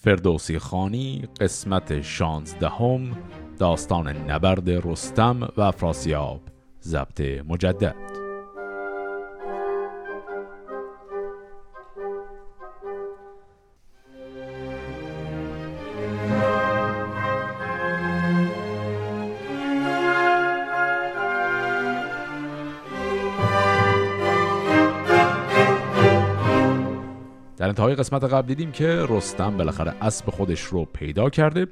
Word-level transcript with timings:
فردوسی 0.00 0.58
خانی 0.58 1.28
قسمت 1.40 2.00
شانزدهم 2.00 3.16
داستان 3.58 4.08
نبرد 4.08 4.70
رستم 4.70 5.48
و 5.56 5.60
افراسیاب 5.60 6.40
ضبط 6.82 7.20
مجدد. 7.20 8.17
انتهای 27.78 27.94
قسمت 27.94 28.24
قبل 28.24 28.48
دیدیم 28.48 28.72
که 28.72 29.06
رستم 29.08 29.56
بالاخره 29.56 29.94
اسب 30.00 30.30
خودش 30.30 30.60
رو 30.60 30.84
پیدا 30.84 31.30
کرده 31.30 31.66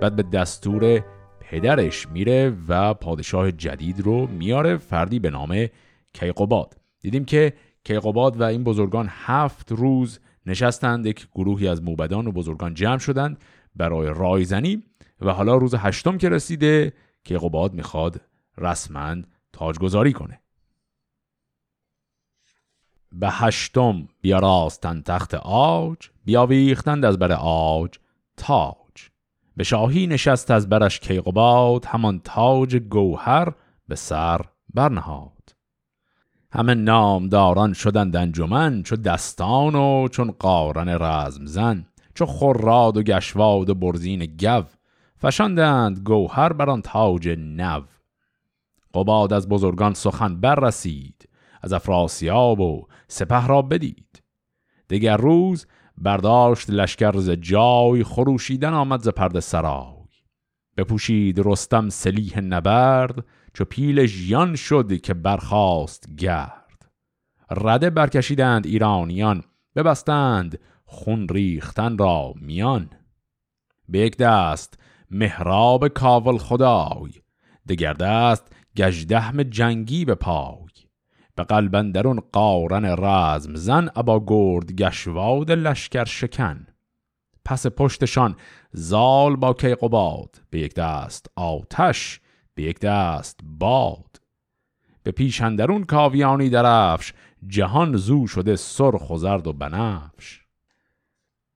بعد 0.00 0.16
به 0.16 0.22
دستور 0.22 1.04
پدرش 1.40 2.08
میره 2.08 2.56
و 2.68 2.94
پادشاه 2.94 3.52
جدید 3.52 4.00
رو 4.00 4.26
میاره 4.26 4.76
فردی 4.76 5.18
به 5.18 5.30
نام 5.30 5.66
کیقوباد. 6.12 6.76
دیدیم 7.00 7.24
که 7.24 7.52
کیقوباد 7.84 8.40
و 8.40 8.44
این 8.44 8.64
بزرگان 8.64 9.08
هفت 9.10 9.72
روز 9.72 10.20
نشستند 10.46 11.06
یک 11.06 11.28
گروهی 11.34 11.68
از 11.68 11.82
موبدان 11.82 12.26
و 12.26 12.32
بزرگان 12.32 12.74
جمع 12.74 12.98
شدند 12.98 13.38
برای 13.76 14.12
رایزنی 14.14 14.82
و 15.20 15.32
حالا 15.32 15.56
روز 15.56 15.74
هشتم 15.74 16.18
که 16.18 16.28
رسیده 16.28 16.92
کیقوباد 17.24 17.74
می‌خواد 17.74 18.20
رسما 18.58 19.16
تاجگذاری 19.52 20.12
کنه. 20.12 20.40
به 23.20 23.30
هشتم 23.30 24.08
بیاراستن 24.20 25.02
تخت 25.02 25.34
آج 25.34 25.96
بیاویختند 26.24 27.04
از 27.04 27.18
بر 27.18 27.32
آج 27.32 27.98
تاج. 28.36 28.74
به 29.56 29.64
شاهی 29.64 30.06
نشست 30.06 30.50
از 30.50 30.68
برش 30.68 31.00
کیقوباد 31.00 31.84
همان 31.84 32.20
تاج 32.24 32.76
گوهر 32.76 33.52
به 33.88 33.94
سر 33.94 34.40
برنهاد. 34.74 35.54
همه 36.52 36.74
نامداران 36.74 37.72
شدند 37.72 38.16
انجمن 38.16 38.82
چو 38.82 38.96
دستان 38.96 39.74
و 39.74 40.08
چون 40.08 40.30
قارن 40.30 40.88
رزم 40.88 41.46
زن 41.46 41.86
چو 42.14 42.26
خراد 42.26 42.96
و 42.96 43.02
گشواد 43.02 43.70
و 43.70 43.74
برزین 43.74 44.26
گو. 44.26 44.62
فشاندند 45.16 45.98
گوهر 45.98 46.52
بر 46.52 46.80
تاج 46.80 47.28
نو. 47.28 47.80
قباد 48.94 49.32
از 49.32 49.48
بزرگان 49.48 49.94
سخن 49.94 50.40
بررسید 50.40 51.28
از 51.64 51.72
افراسیاب 51.72 52.60
و 52.60 52.86
سپه 53.08 53.46
را 53.46 53.62
بدید. 53.62 54.22
دیگر 54.88 55.16
روز 55.16 55.66
برداشت 55.98 56.70
لشکر 56.70 57.16
ز 57.16 57.30
جای 57.30 58.04
خروشیدن 58.04 58.72
آمد 58.72 59.00
ز 59.00 59.08
پرده 59.08 59.40
سرای. 59.40 59.94
بپوشید 60.76 61.40
رستم 61.44 61.88
سلیح 61.88 62.40
نبرد 62.40 63.24
چو 63.54 63.64
پیل 63.64 64.06
ژیان 64.06 64.56
شد 64.56 65.00
که 65.00 65.14
برخاست 65.14 66.14
گرد. 66.16 66.90
رده 67.50 67.90
برکشیدند 67.90 68.66
ایرانیان 68.66 69.42
ببستند 69.76 70.58
خون 70.84 71.28
ریختن 71.28 71.98
را 71.98 72.34
میان. 72.36 72.90
به 73.88 73.98
یک 73.98 74.16
دست 74.16 74.78
مهراب 75.10 75.88
کاول 75.88 76.38
خدای 76.38 77.10
دگر 77.68 77.92
دست 77.92 78.52
گجدهم 78.76 79.42
جنگی 79.42 80.04
به 80.04 80.14
پای. 80.14 80.63
به 81.36 81.44
قلبندرون 81.44 82.20
قارن 82.32 82.84
رزم 82.84 83.54
زن 83.54 83.88
ابا 83.96 84.24
گرد 84.26 84.72
گشواد 84.72 85.50
لشکر 85.50 86.04
شکن. 86.04 86.66
پس 87.44 87.66
پشتشان 87.66 88.36
زال 88.72 89.36
با 89.36 89.52
کیقباد 89.52 90.40
به 90.50 90.60
یک 90.60 90.74
دست 90.74 91.26
آتش 91.36 92.20
به 92.54 92.62
یک 92.62 92.80
دست 92.80 93.40
باد. 93.42 94.20
به 95.02 95.10
پیشندرون 95.10 95.84
کاویانی 95.84 96.50
درفش 96.50 97.12
جهان 97.46 97.96
زو 97.96 98.26
شده 98.26 98.56
سرخ 98.56 99.10
و 99.10 99.16
زرد 99.16 99.46
و 99.46 99.52
بنفش. 99.52 100.44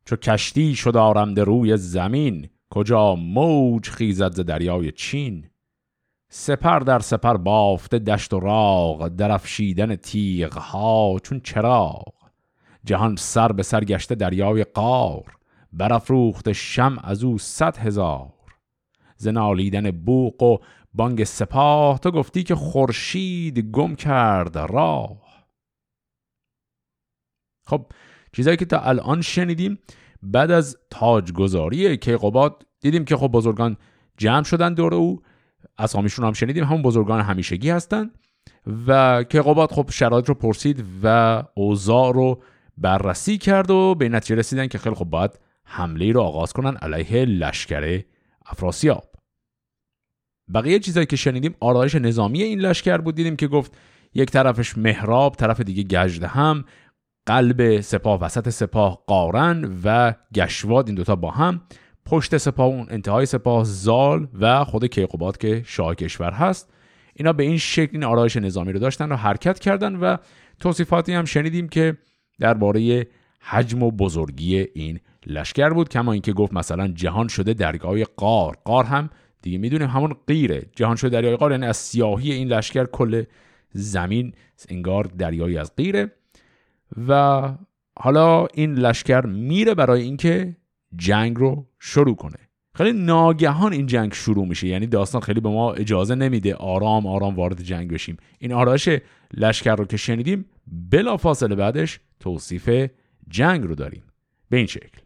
چو 0.05 0.17
کشتی 0.17 0.75
شد 0.75 0.97
آرمده 0.97 1.45
روی 1.45 1.77
زمین 1.77 2.49
کجا 2.71 3.15
موج 3.15 3.89
خیزد 3.89 4.33
ز 4.35 4.41
دریای 4.41 4.93
چین؟ 4.93 5.51
سپر 6.31 6.79
در 6.79 6.99
سپر 6.99 7.37
بافته 7.37 7.99
دشت 7.99 8.33
و 8.33 8.41
راغ 8.41 9.09
درفشیدن 9.09 9.97
تیغ 9.97 10.59
ها 10.59 11.17
چون 11.23 11.41
چراغ. 11.41 12.13
جهان 12.85 13.17
سر 13.17 13.53
به 13.53 13.63
سر 13.63 13.85
گشته 13.85 14.15
دریای 14.15 14.65
قار 14.65 15.37
برافروخت 15.73 16.53
شم 16.53 16.99
از 17.05 17.25
او 17.25 17.39
صد 17.39 17.77
هزار. 17.77 18.33
زنالیدن 19.17 19.91
بوق 19.91 20.43
و 20.43 20.59
بانگ 20.95 21.25
سپاه 21.25 21.99
تو 21.99 22.11
گفتی 22.11 22.43
که 22.43 22.55
خورشید 22.55 23.59
گم 23.59 23.95
کرد 23.95 24.59
راه. 24.59 25.17
خب 27.65 27.87
چیزایی 28.33 28.57
که 28.57 28.65
تا 28.65 28.81
الان 28.81 29.21
شنیدیم 29.21 29.79
بعد 30.23 30.51
از 30.51 30.79
تاجگذاری 30.91 31.97
کیقوباد 31.97 32.67
دیدیم 32.81 33.05
که 33.05 33.17
خب 33.17 33.27
بزرگان 33.27 33.77
جمع 34.17 34.43
شدن 34.43 34.75
دور 34.75 34.95
او 34.95 35.23
اسامیشون 35.79 36.25
هم 36.25 36.33
شنیدیم 36.33 36.65
همون 36.65 36.83
بزرگان 36.83 37.21
همیشگی 37.21 37.71
هستن 37.71 38.11
و 38.87 39.23
که 39.23 39.43
قباد 39.43 39.73
خب 39.73 39.91
شرایط 39.91 40.29
رو 40.29 40.35
پرسید 40.35 40.85
و 41.03 41.43
اوضاع 41.55 42.13
رو 42.13 42.43
بررسی 42.79 43.39
کرد 43.39 43.71
و 43.71 43.95
به 43.95 44.09
نتیجه 44.09 44.35
رسیدن 44.35 44.67
که 44.67 44.79
خیلی 44.79 44.95
خب 44.95 45.05
باید 45.05 45.31
حمله 45.65 46.13
رو 46.13 46.21
آغاز 46.21 46.53
کنن 46.53 46.77
علیه 46.77 47.25
لشکر 47.25 48.03
افراسیاب. 48.47 49.05
بقیه 50.55 50.79
چیزایی 50.79 51.07
که 51.07 51.17
شنیدیم 51.17 51.55
آرایش 51.61 51.95
نظامی 51.95 52.43
این 52.43 52.61
لشکر 52.61 52.99
بود 52.99 53.15
دیدیم 53.15 53.37
که 53.37 53.49
گفت 53.49 53.77
یک 54.15 54.31
طرفش 54.31 54.79
مهراب 54.79 55.35
طرف 55.35 55.61
دیگه 55.61 55.83
گجده 55.83 56.27
هم 56.27 56.65
قلب 57.27 57.81
سپاه 57.81 58.21
وسط 58.21 58.49
سپاه 58.49 59.05
قارن 59.07 59.79
و 59.85 60.15
گشواد 60.35 60.87
این 60.87 60.95
دوتا 60.95 61.17
با 61.17 61.31
هم. 61.31 61.61
پشت 62.11 62.37
سپاه 62.37 62.67
اون 62.67 62.87
انتهای 62.91 63.27
سپاه 63.27 63.65
زال 63.65 64.29
و 64.41 64.65
خود 64.65 64.87
کیقوباد 64.87 65.39
که 65.39 65.63
شاه 65.67 65.95
کشور 65.95 66.31
هست. 66.31 66.73
اینا 67.15 67.33
به 67.33 67.43
این 67.43 67.59
شکل 67.59 67.91
این 67.93 68.05
آرایش 68.05 68.37
نظامی 68.37 68.73
رو 68.73 68.79
داشتن 68.79 69.13
و 69.13 69.17
حرکت 69.17 69.59
کردن 69.59 69.97
و 69.97 70.17
توصیفاتی 70.61 71.13
هم 71.13 71.25
شنیدیم 71.25 71.69
که 71.69 71.97
درباره 72.41 73.07
حجم 73.41 73.83
و 73.83 73.91
بزرگی 73.91 74.59
این 74.75 75.01
لشکر 75.27 75.69
بود 75.69 75.89
کما 75.89 76.13
اینکه 76.13 76.33
گفت 76.33 76.53
مثلا 76.53 76.89
جهان 76.89 77.29
شده 77.29 77.55
درگاه 77.55 78.05
قار. 78.05 78.57
قار 78.65 78.85
هم 78.85 79.11
دیگه 79.43 79.59
می‌دونیم 79.59 79.89
همون 79.89 80.17
غیره 80.27 80.67
جهان 80.77 80.97
شده 80.97 81.11
دریای 81.11 81.37
قار 81.37 81.51
یعنی 81.51 81.67
از 81.67 81.77
سیاهی 81.77 82.33
این 82.33 82.49
لشکر 82.49 82.85
کل 82.85 83.25
زمین 83.73 84.33
انگار 84.69 85.05
دریایی 85.05 85.59
از 85.59 85.77
غیره 85.77 86.13
و 87.09 87.43
حالا 87.99 88.47
این 88.47 88.75
لشکر 88.75 89.27
میره 89.27 89.75
برای 89.75 90.03
اینکه 90.03 90.57
جنگ 90.97 91.37
رو 91.37 91.68
شروع 91.79 92.17
کنه. 92.17 92.37
خیلی 92.75 92.93
ناگهان 92.93 93.73
این 93.73 93.87
جنگ 93.87 94.13
شروع 94.13 94.47
میشه. 94.47 94.67
یعنی 94.67 94.87
داستان 94.87 95.21
خیلی 95.21 95.41
به 95.41 95.49
ما 95.49 95.73
اجازه 95.73 96.15
نمیده. 96.15 96.55
آرام 96.55 97.07
آرام 97.07 97.37
وارد 97.37 97.63
جنگ 97.63 97.93
بشیم. 97.93 98.17
این 98.39 98.53
آرایش 98.53 98.89
لشکر 99.35 99.77
رو 99.77 99.85
که 99.85 99.97
شنیدیم 99.97 100.45
بلا 100.91 101.17
فاصله 101.17 101.55
بعدش 101.55 102.01
توصیف 102.21 102.91
جنگ 103.29 103.65
رو 103.65 103.75
داریم. 103.75 104.03
به 104.51 104.57
این 104.57 104.67
شکل. 104.67 104.99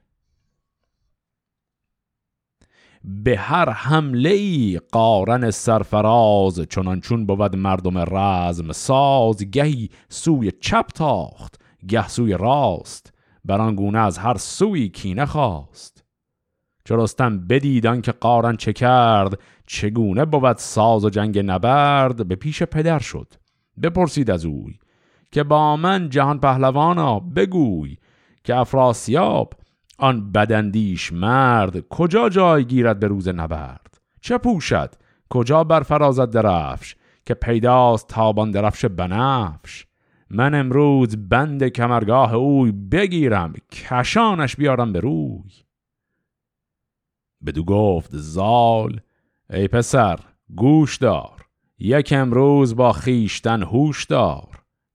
به 3.04 3.38
هر 3.38 3.70
حمله 3.70 4.30
ای 4.30 4.80
قارن 4.92 5.50
سرفراز 5.50 6.60
چنان 6.60 7.00
چون 7.00 7.26
بود 7.26 7.56
مردم 7.56 7.98
رزم 8.16 8.72
ساز 8.72 9.44
گهی 9.44 9.90
سوی 10.08 10.52
چپ 10.60 10.86
تاخت 10.94 11.60
گه 11.88 12.08
سوی 12.08 12.32
راست 12.32 13.12
بر 13.44 13.72
گونه 13.72 13.98
از 13.98 14.18
هر 14.18 14.36
سوی 14.36 14.88
کینه 14.88 15.26
خواست. 15.26 16.01
چو 16.84 16.96
رستم 16.96 17.38
بدیدان 17.46 18.00
که 18.00 18.12
قارن 18.12 18.56
چه 18.56 18.72
کرد 18.72 19.38
چگونه 19.66 20.24
بود 20.24 20.56
ساز 20.56 21.04
و 21.04 21.10
جنگ 21.10 21.38
نبرد 21.38 22.28
به 22.28 22.34
پیش 22.34 22.62
پدر 22.62 22.98
شد. 22.98 23.34
بپرسید 23.82 24.30
از 24.30 24.44
اوی 24.44 24.78
که 25.32 25.42
با 25.42 25.76
من 25.76 26.08
جهان 26.08 26.40
پهلوانا 26.40 27.20
بگوی 27.20 27.96
که 28.44 28.56
افراسیاب 28.56 29.54
آن 29.98 30.32
بدندیش 30.32 31.12
مرد 31.12 31.88
کجا 31.88 32.28
جای 32.28 32.64
گیرد 32.64 33.00
به 33.00 33.06
روز 33.06 33.28
نبرد؟ 33.28 34.00
چه 34.20 34.38
پوشد؟ 34.38 34.94
کجا 35.30 35.64
برفرازد 35.64 36.30
درفش 36.30 36.96
که 37.26 37.34
پیداست 37.34 38.08
تابان 38.08 38.50
درفش 38.50 38.84
بنفش؟ 38.84 39.86
من 40.30 40.54
امروز 40.54 41.28
بند 41.28 41.68
کمرگاه 41.68 42.34
اوی 42.34 42.72
بگیرم 42.72 43.52
کشانش 43.72 44.56
بیارم 44.56 44.92
به 44.92 45.00
روی. 45.00 45.50
بدو 47.46 47.64
گفت 47.64 48.10
زال 48.12 49.00
ای 49.50 49.68
پسر 49.68 50.18
گوش 50.56 50.96
دار 50.96 51.46
یک 51.78 52.12
امروز 52.16 52.76
با 52.76 52.92
خیشتن 52.92 53.62
هوش 53.62 54.04
دار 54.04 54.48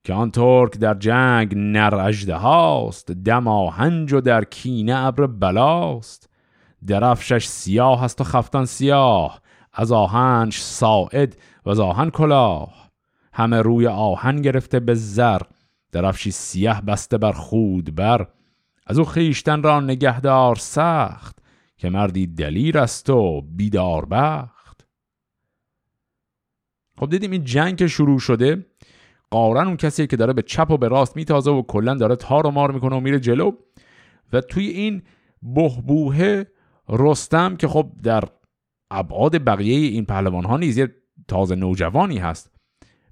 که 0.03 0.13
آن 0.13 0.31
ترک 0.31 0.77
در 0.77 0.93
جنگ 0.93 1.53
نر 1.55 1.95
اجده 1.95 2.35
هاست 2.35 3.11
دم 3.11 3.47
آهنج 3.47 4.13
و 4.13 4.21
در 4.21 4.43
کینه 4.43 4.95
ابر 4.95 5.27
بلاست 5.27 6.29
درفشش 6.87 7.45
سیاه 7.47 8.03
است 8.03 8.21
و 8.21 8.23
خفتان 8.23 8.65
سیاه 8.65 9.41
از 9.73 9.91
آهنج 9.91 10.53
ساعد 10.53 11.37
و 11.65 11.69
از 11.69 11.79
آهن 11.79 12.09
کلاه 12.09 12.89
همه 13.33 13.61
روی 13.61 13.87
آهن 13.87 14.41
گرفته 14.41 14.79
به 14.79 14.93
زر 14.95 15.41
درفشی 15.91 16.31
سیاه 16.31 16.81
بسته 16.81 17.17
بر 17.17 17.31
خود 17.31 17.95
بر 17.95 18.27
از 18.87 18.99
او 18.99 19.05
خیشتن 19.05 19.63
را 19.63 19.79
نگهدار 19.79 20.55
سخت 20.55 21.37
که 21.77 21.89
مردی 21.89 22.27
دلیر 22.27 22.77
است 22.77 23.09
و 23.09 23.41
بیدار 23.41 24.05
بخت. 24.05 24.87
خب 26.99 27.09
دیدیم 27.09 27.31
این 27.31 27.43
جنگ 27.43 27.77
که 27.77 27.87
شروع 27.87 28.19
شده. 28.19 28.65
قارن 29.29 29.67
اون 29.67 29.77
کسی 29.77 30.07
که 30.07 30.17
داره 30.17 30.33
به 30.33 30.41
چپ 30.41 30.71
و 30.71 30.77
به 30.77 30.87
راست 30.87 31.15
میتازه 31.15 31.51
و 31.51 31.61
کلا 31.61 31.93
داره 31.93 32.15
تار 32.15 32.47
و 32.47 32.51
مار 32.51 32.71
می‌کنه 32.71 32.95
و 32.95 32.99
میره 32.99 33.19
جلو 33.19 33.51
و 34.33 34.41
توی 34.41 34.67
این 34.67 35.01
بهبوه 35.41 36.43
رستم 36.89 37.55
که 37.55 37.67
خب 37.67 37.91
در 38.03 38.23
ابعاد 38.91 39.45
بقیه 39.45 39.87
این 39.87 40.05
پهلوان 40.05 40.43
ها 40.43 40.57
نیز 40.57 40.77
یه 40.77 40.95
تازه 41.27 41.55
نوجوانی 41.55 42.17
هست 42.17 42.51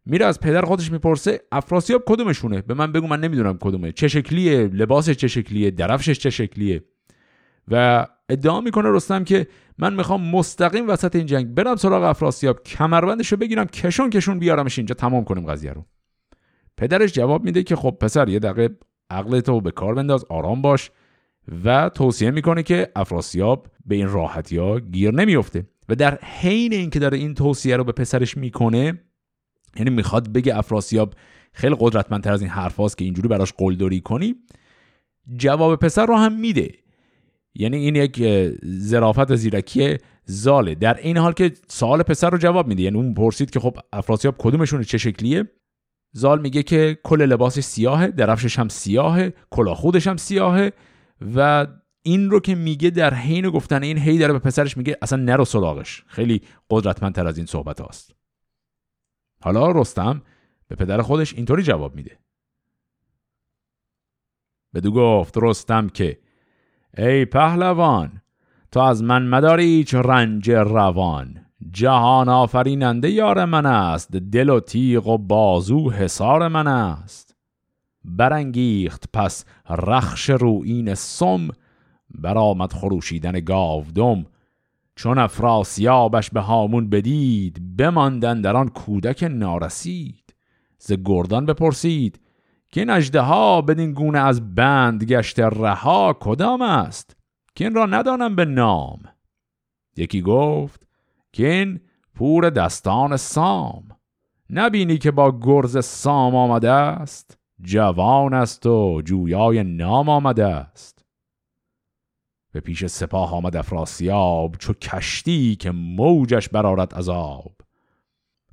میره 0.05 0.25
از 0.25 0.39
پدر 0.39 0.61
خودش 0.61 0.91
می‌پرسه 0.91 1.41
افراسیاب 1.51 2.03
کدومشونه؟ 2.07 2.61
به 2.61 2.73
من 2.73 2.91
بگو 2.91 3.07
من 3.07 3.19
نمی‌دونم 3.19 3.57
کدومه. 3.57 3.91
چه 3.91 4.07
شکلیه؟ 4.07 4.67
لباسش 4.67 5.15
چه 5.15 5.27
شکلیه؟ 5.27 5.71
درفشش 5.71 6.19
چه 6.19 6.29
شکلیه؟ 6.29 6.83
و 7.67 8.07
ادعا 8.29 8.61
می‌کنه 8.61 8.91
رستم 8.91 9.23
که 9.23 9.47
من 9.77 9.93
می‌خوام 9.93 10.29
مستقیم 10.29 10.89
وسط 10.89 11.15
این 11.15 11.25
جنگ 11.25 11.47
برم 11.47 11.75
سراغ 11.75 12.03
افراسیاب 12.03 12.63
کمربندش 12.63 13.31
رو 13.31 13.37
بگیرم 13.37 13.65
کشون 13.65 14.09
کشون 14.09 14.39
بیارمش 14.39 14.79
اینجا 14.79 14.95
تمام 14.95 15.23
کنیم 15.23 15.45
قضیه 15.45 15.73
رو. 15.73 15.85
پدرش 16.77 17.13
جواب 17.13 17.43
میده 17.43 17.63
که 17.63 17.75
خب 17.75 17.97
پسر 18.01 18.29
یه 18.29 18.39
دقیقه 18.39 18.75
عقلتو 19.09 19.61
به 19.61 19.71
کار 19.71 19.95
بنداز 19.95 20.25
آرام 20.29 20.61
باش 20.61 20.91
و 21.65 21.89
توصیه 21.89 22.31
می‌کنه 22.31 22.63
که 22.63 22.91
افراسیاب 22.95 23.67
به 23.85 23.95
این 23.95 24.09
راحتی 24.09 24.57
ها 24.57 24.79
گیر 24.79 25.11
نمیفته 25.11 25.65
و 25.89 25.95
در 25.95 26.19
حین 26.21 26.73
اینکه 26.73 26.99
داره 26.99 27.17
این 27.17 27.33
توصیه 27.33 27.77
رو 27.77 27.83
به 27.83 27.91
پسرش 27.91 28.37
می‌کنه 28.37 29.01
یعنی 29.75 29.89
می‌خواد 29.89 30.33
بگه 30.33 30.57
افراسیاب 30.57 31.13
خیلی 31.53 31.75
قدرتمندتر 31.79 32.33
از 32.33 32.41
این 32.41 32.49
حرف 32.49 32.95
که 32.95 33.05
اینجوری 33.05 33.27
براش 33.27 33.53
قلدری 33.57 34.01
کنی 34.01 34.35
جواب 35.35 35.79
پسر 35.79 36.05
رو 36.05 36.15
هم 36.15 36.39
میده. 36.39 36.84
یعنی 37.55 37.77
این 37.77 37.95
یک 37.95 38.23
ظرافت 38.65 39.35
زیرکی 39.35 39.97
زاله. 40.25 40.75
در 40.75 40.97
این 40.97 41.17
حال 41.17 41.33
که 41.33 41.53
سوال 41.67 42.03
پسر 42.03 42.29
رو 42.29 42.37
جواب 42.37 42.67
میده. 42.67 42.83
یعنی 42.83 42.97
اون 42.97 43.13
پرسید 43.13 43.49
که 43.49 43.59
خب 43.59 43.77
افراسیاب 43.93 44.35
کدومشون 44.37 44.83
چه 44.83 44.97
شکلیه؟ 44.97 45.47
زال 46.11 46.41
میگه 46.41 46.63
که 46.63 46.97
کل 47.03 47.21
لباسش 47.21 47.61
سیاهه 47.63 48.07
درفشش 48.07 48.59
هم 48.59 48.69
سیاهه 48.69 49.33
کلا 49.49 49.73
خودش 49.73 50.07
هم 50.07 50.17
سیاهه 50.17 50.73
و 51.35 51.67
این 52.01 52.29
رو 52.29 52.39
که 52.39 52.55
میگه 52.55 52.89
در 52.89 53.13
حین 53.13 53.49
گفتن 53.49 53.83
این 53.83 53.97
هی 53.97 54.17
داره 54.17 54.33
به 54.33 54.39
پسرش 54.39 54.77
میگه 54.77 54.97
اصلا 55.01 55.23
نرو 55.23 55.45
سراغش. 55.45 56.03
خیلی 56.07 56.41
قدرتمندتر 56.69 57.27
از 57.27 57.37
این 57.37 57.45
صحبت 57.45 57.81
هاست. 57.81 58.15
حالا 59.41 59.71
رستم 59.71 60.21
به 60.67 60.75
پدر 60.75 61.01
خودش 61.01 61.33
اینطوری 61.33 61.63
جواب 61.63 61.95
میده. 61.95 62.17
بدو 64.73 64.91
گفت 64.91 65.37
رستم 65.37 65.89
که 65.89 66.19
ای 66.97 67.25
پهلوان 67.25 68.21
تو 68.71 68.79
از 68.79 69.03
من 69.03 69.27
مداری 69.27 69.63
هیچ 69.63 69.95
رنج 69.95 70.51
روان. 70.51 71.45
جهان 71.71 72.29
آفریننده 72.29 73.09
یار 73.09 73.45
من 73.45 73.65
است 73.65 74.11
دل 74.11 74.49
و 74.49 74.59
تیغ 74.59 75.07
و 75.07 75.17
بازو 75.17 75.91
حسار 75.91 76.47
من 76.47 76.67
است. 76.67 77.35
برانگیخت 78.05 79.05
پس 79.13 79.45
رخش 79.69 80.29
روین 80.29 80.93
سم 80.93 81.47
برآمد 82.09 82.73
خروشیدن 82.73 83.31
گاودم. 83.31 84.25
چون 84.95 85.17
افراسیابش 85.17 86.29
به 86.29 86.39
هامون 86.39 86.89
بدید 86.89 87.77
بماندن 87.77 88.41
در 88.41 88.57
آن 88.57 88.69
کودک 88.69 89.23
نارسید. 89.23 90.33
ز 90.79 90.93
گردان 91.05 91.45
بپرسید 91.45 92.19
که 92.75 92.81
این 92.81 92.89
اجده 92.89 93.21
ها 93.21 93.61
بدین 93.61 93.93
گونه 93.93 94.19
از 94.19 94.55
بند 94.55 95.03
گشت 95.03 95.39
رها 95.39 96.17
کدام 96.19 96.61
است 96.61 97.17
که 97.55 97.63
این 97.63 97.75
را 97.75 97.85
ندانم 97.85 98.35
به 98.35 98.45
نام؟ 98.45 98.99
یکی 99.97 100.21
گفت 100.21 100.87
که 101.33 101.47
این 101.47 101.79
پور 102.15 102.49
دستان 102.49 103.17
سام. 103.17 103.87
نبینی 104.49 104.97
که 104.97 105.11
با 105.11 105.39
گرز 105.41 105.85
سام 105.85 106.35
آمده 106.35 106.71
است؟ 106.71 107.37
جوان 107.61 108.33
است 108.33 108.65
و 108.65 109.01
جویای 109.05 109.63
نام 109.63 110.09
آمده 110.09 110.45
است. 110.45 111.05
به 112.51 112.59
پیش 112.59 112.85
سپاه 112.85 113.33
آمد 113.33 113.55
افراسیاب 113.55 114.55
چو 114.59 114.73
کشتی 114.73 115.55
که 115.55 115.71
موجش 115.71 116.49
برارد 116.49 116.93
عذاب 116.93 117.55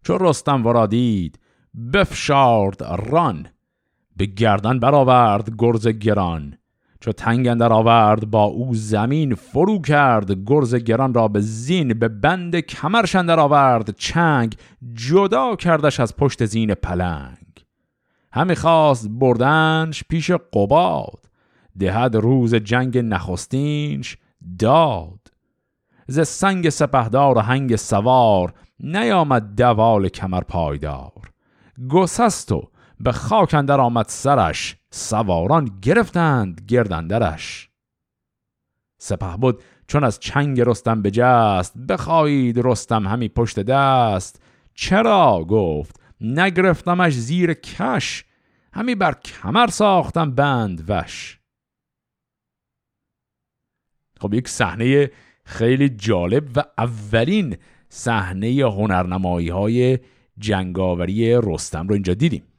چو 0.03 0.19
رستم 0.19 0.67
ورادید 0.67 1.39
بفشارد 1.93 2.83
ران. 2.83 3.52
به 4.17 4.27
گردن 4.27 4.79
برآورد 4.79 5.51
گرز 5.59 5.89
گران. 5.89 6.55
چو 7.01 7.13
تنگ 7.13 7.49
اندر 7.49 7.73
آورد 7.73 8.31
با 8.31 8.45
او 8.45 8.75
زمین 8.75 9.35
فرو 9.35 9.81
کرد. 9.81 10.45
گرز 10.47 10.75
گران 10.75 11.15
را 11.15 11.29
به 11.29 11.41
زین 11.41 11.95
به 11.95 12.09
بند 12.09 12.61
کمرش 12.61 13.17
اندر 13.17 13.41
آورد. 13.41 13.97
چنگ 13.97 14.57
جدا 14.95 15.57
کردش 15.57 16.01
از 16.01 16.17
پشت 16.17 16.45
زین 16.45 16.75
پلنگ. 16.75 17.47
همی 18.33 18.55
خواست 18.55 19.09
بردنش 19.11 20.05
پیش 20.09 20.31
قباد. 20.31 21.27
دهد 21.79 22.17
روز 22.17 22.55
جنگ 22.55 22.99
نخستینش 22.99 24.17
داد. 24.59 25.19
ز 26.07 26.21
سنگ 26.29 26.69
سپهدار 26.69 27.39
و 27.39 27.41
هنگ 27.41 27.77
سوار 27.77 28.55
نیامد 28.81 29.55
دوال 29.57 30.09
کمر 30.09 30.41
پایدار. 30.41 31.33
گسست 31.91 32.53
و 32.53 32.72
به 33.03 33.13
خاک 33.13 33.55
اندر 33.55 33.81
آمد 33.81 34.07
سرش 34.09 34.77
سواران 34.91 35.79
گرفتند 35.83 36.65
گردندرش. 36.69 37.71
سپه 38.99 39.37
بود 39.37 39.63
چون 39.87 40.05
از 40.05 40.21
چنگ 40.21 40.61
رستم 40.61 41.03
بجست 41.03 41.79
بخواهید 41.79 42.61
رستم 42.65 43.07
همی 43.07 43.29
پشت 43.29 43.61
دست. 43.61 44.43
چرا؟ 44.75 45.45
گفت 45.49 46.01
نگرفتمش 46.21 47.13
زیر 47.13 47.55
کش 47.55 48.25
همی 48.73 48.95
بر 48.95 49.15
کمر 49.15 49.67
ساختم 49.67 50.31
بند 50.31 50.85
وش. 50.89 51.41
خب 54.21 54.35
یک 54.35 54.49
صحنه 54.49 55.11
خیلی 55.45 55.89
جالب 55.89 56.49
و 56.57 56.63
اولین 56.79 57.57
صحنه 57.89 58.49
هنرنمایی 58.49 59.49
های 59.49 59.99
جنگاوری 60.39 61.35
رستم 61.43 61.89
رو 61.89 61.95
اینجا 61.95 62.15
دیدیم. 62.15 62.52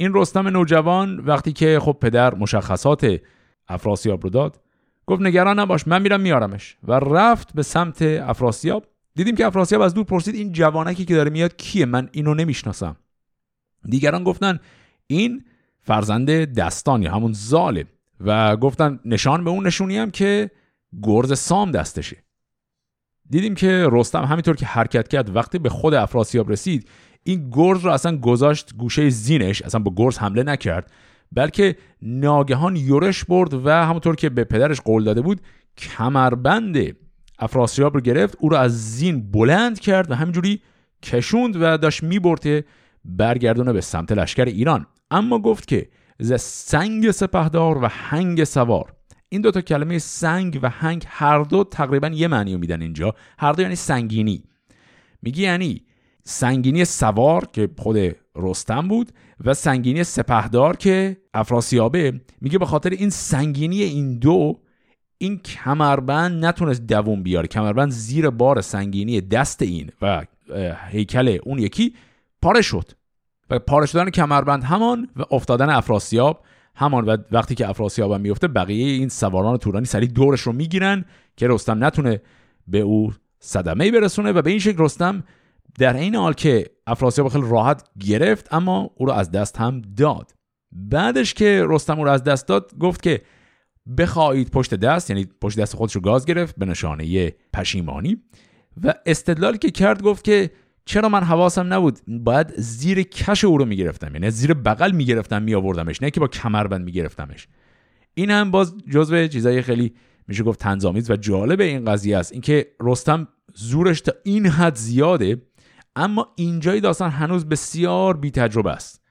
این 0.00 0.14
رستم 0.14 0.48
نوجوان 0.48 1.18
وقتی 1.18 1.52
که 1.52 1.78
خب 1.80 1.96
پدر 2.00 2.34
مشخصات 2.34 3.20
افراسیاب 3.68 4.24
رو 4.24 4.30
داد 4.30 4.60
گفت 5.06 5.22
نگران 5.22 5.58
نباش 5.58 5.88
من 5.88 6.02
میرم 6.02 6.20
میارمش. 6.20 6.76
و 6.84 6.92
رفت 6.92 7.54
به 7.54 7.62
سمت 7.62 8.02
افراسیاب. 8.02 8.86
دیدیم 9.14 9.36
که 9.36 9.46
افراسیاب 9.46 9.82
از 9.82 9.94
دور 9.94 10.04
پرسید 10.04 10.34
این 10.34 10.52
جوانکی 10.52 11.04
که 11.04 11.14
داره 11.14 11.30
میاد 11.30 11.56
کیه؟ 11.56 11.86
من 11.86 12.08
اینو 12.12 12.34
نمی‌شناسم. 12.34 12.96
دیگران 13.84 14.24
گفتن 14.24 14.58
این 15.06 15.44
فرزند 15.80 16.30
دستان 16.30 17.02
یا 17.02 17.12
همون 17.12 17.32
زاله 17.32 17.84
و 18.20 18.56
گفتن 18.56 19.00
نشان 19.04 19.44
به 19.44 19.50
اون 19.50 19.66
نشونی 19.66 19.98
هم 19.98 20.10
که 20.10 20.50
گرز 21.02 21.38
سام 21.38 21.70
دستشه. 21.70 22.16
دیدیم 23.30 23.54
که 23.54 23.88
رستم 23.92 24.24
همینطور 24.24 24.56
که 24.56 24.66
حرکت 24.66 25.08
کرد 25.08 25.36
وقتی 25.36 25.58
به 25.58 25.68
خود 25.68 25.94
افراسیاب 25.94 26.50
رسید 26.50 26.88
این 27.22 27.50
گرز 27.52 27.84
رو 27.84 27.90
اصلا 27.90 28.16
گذاشت 28.16 28.74
گوشه 28.76 29.10
زینش 29.10 29.62
اصلا 29.62 29.80
با 29.80 29.92
گرز 29.96 30.18
حمله 30.18 30.42
نکرد 30.42 30.92
بلکه 31.32 31.76
ناگهان 32.02 32.76
یورش 32.76 33.24
برد 33.24 33.54
و 33.66 33.70
همونطور 33.70 34.16
که 34.16 34.28
به 34.28 34.44
پدرش 34.44 34.80
قول 34.80 35.04
داده 35.04 35.20
بود 35.20 35.40
کمربند 35.76 36.96
افراسیاب 37.38 37.94
رو 37.94 38.00
گرفت 38.00 38.36
او 38.40 38.48
رو 38.48 38.56
از 38.56 38.96
زین 38.96 39.30
بلند 39.30 39.80
کرد 39.80 40.10
و 40.10 40.14
همینجوری 40.14 40.60
کشوند 41.02 41.56
و 41.56 41.76
داشت 41.76 42.02
می‌برد 42.02 42.64
برگردونه 43.04 43.72
به 43.72 43.80
سمت 43.80 44.12
لشکر 44.12 44.44
ایران. 44.44 44.86
اما 45.10 45.38
گفت 45.38 45.68
که 45.68 45.88
ز 46.18 46.40
سنگ 46.40 47.10
سپهدار 47.10 47.78
و 47.82 47.88
هنگ 47.90 48.44
سوار. 48.44 48.92
این 49.28 49.40
دوتا 49.40 49.60
کلمه 49.60 49.98
سنگ 49.98 50.58
و 50.62 50.70
هنگ 50.70 51.04
هر 51.06 51.42
دو 51.42 51.64
تقریبا 51.64 52.08
یه 52.08 52.28
معنی 52.28 52.56
میدن 52.56 52.82
اینجا. 52.82 53.14
هر 53.38 53.52
دو 53.52 53.62
یعنی 53.62 53.76
سنگینی. 53.76 54.44
میگی 55.22 55.42
یعنی 55.42 55.82
سنگینی 56.24 56.84
سوار 56.84 57.48
که 57.52 57.68
خود 57.78 58.16
رستم 58.36 58.88
بود 58.88 59.12
و 59.44 59.54
سنگینی 59.54 60.04
سپهدار 60.04 60.76
که 60.76 61.16
افراسیابه 61.34 62.20
میگه 62.40 62.58
به 62.58 62.66
خاطر 62.66 62.90
این 62.90 63.10
سنگینی 63.10 63.82
این 63.82 64.18
دو 64.18 64.60
این 65.18 65.38
کمربند 65.38 66.44
نتونست 66.44 66.86
دووم 66.86 67.22
بیاره. 67.22 67.46
کمربند 67.46 67.90
زیر 67.90 68.30
بار 68.30 68.60
سنگینی 68.60 69.20
دست 69.20 69.62
این 69.62 69.90
و 70.02 70.26
هیکل 70.90 71.38
اون 71.44 71.58
یکی 71.58 71.94
پاره 72.42 72.62
شد. 72.62 72.90
و 73.50 73.58
پاره 73.58 73.86
شدن 73.86 74.10
کمربند 74.10 74.64
همان 74.64 75.08
و 75.16 75.22
افتادن 75.30 75.70
افراسیاب 75.70 76.44
همان. 76.74 77.04
و 77.04 77.16
وقتی 77.32 77.54
که 77.54 77.68
افراسیاب 77.68 78.12
هم 78.12 78.20
میفته 78.20 78.48
بقیه 78.48 78.86
این 78.86 79.08
سواران 79.08 79.56
تورانی 79.56 79.86
سریع 79.86 80.08
دورش 80.08 80.40
رو 80.40 80.52
می‌گیرن 80.52 81.04
که 81.36 81.48
رستم 81.48 81.84
نتونه 81.84 82.20
به 82.66 82.80
او 82.80 83.12
صدمه 83.38 83.90
برسونه 83.90 84.32
و 84.32 84.42
به 84.42 84.50
این 84.50 84.58
شکل 84.58 84.84
رستم 84.84 85.24
در 85.78 85.96
این 85.96 86.14
حال 86.14 86.32
که 86.32 86.66
افراسیاب 86.86 87.28
خیلی 87.28 87.50
راحت 87.50 87.88
گرفت 88.00 88.54
اما 88.54 88.90
او 88.96 89.06
رو 89.06 89.12
از 89.12 89.30
دست 89.30 89.56
هم 89.56 89.82
داد. 89.96 90.32
بعدش 90.72 91.34
که 91.34 91.66
رستم 91.68 91.98
او 91.98 92.04
رو 92.04 92.10
از 92.10 92.24
دست 92.24 92.48
داد 92.48 92.74
گفت 92.80 93.02
که 93.02 93.22
بخواهید 93.98 94.50
پشت 94.50 94.74
دست 94.74 95.10
یعنی 95.10 95.28
پشت 95.40 95.60
دست 95.60 95.76
خودش 95.76 95.94
رو 95.94 96.00
گاز 96.00 96.26
گرفت 96.26 96.56
به 96.56 96.66
نشانه 96.66 97.34
پشیمانی. 97.52 98.16
و 98.84 98.94
استدلالی 99.06 99.58
که 99.58 99.70
کرد 99.70 100.02
گفت 100.02 100.24
که 100.24 100.50
چرا 100.84 101.08
من 101.08 101.22
حواسم 101.22 101.72
نبود 101.72 101.98
باید 102.06 102.52
زیر 102.56 103.02
کش 103.02 103.44
او 103.44 103.58
رو 103.58 103.64
می‌گرفتم 103.64 104.14
یعنی 104.14 104.30
زیر 104.30 104.54
بغل 104.54 104.92
می‌گرفتم 104.92 105.42
میآوردمش 105.42 106.02
نه 106.02 106.10
که 106.10 106.20
با 106.20 106.28
کمربند 106.28 106.84
میگرفتمش. 106.84 107.48
این 108.14 108.30
هم 108.30 108.50
باز 108.50 108.74
جزو 108.90 109.26
چیزای 109.26 109.62
خیلی 109.62 109.94
میشه 110.28 110.42
گفت 110.42 110.60
تنظامیز 110.60 111.10
و 111.10 111.16
جالب 111.16 111.60
این 111.60 111.84
قضیه 111.84 112.18
است. 112.18 112.32
اینکه 112.32 112.66
رستم 112.80 113.28
زورش 113.54 114.00
تا 114.00 114.12
این 114.24 114.46
حد 114.46 114.74
زیاده 114.74 115.42
اما 115.96 116.28
اینجای 116.36 116.80
داستان 116.80 117.10
هنوز 117.10 117.48
بسیار 117.48 118.16
بی 118.16 118.30
تجربه 118.30 118.70
است. 118.70 119.02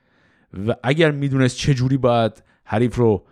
و 0.67 0.75
اگر 0.83 1.11
می‌دونست 1.11 1.57
چه 1.57 1.73
جوری 1.73 1.97
باید 1.97 2.43
حریف 2.63 2.95
رو 2.95 3.25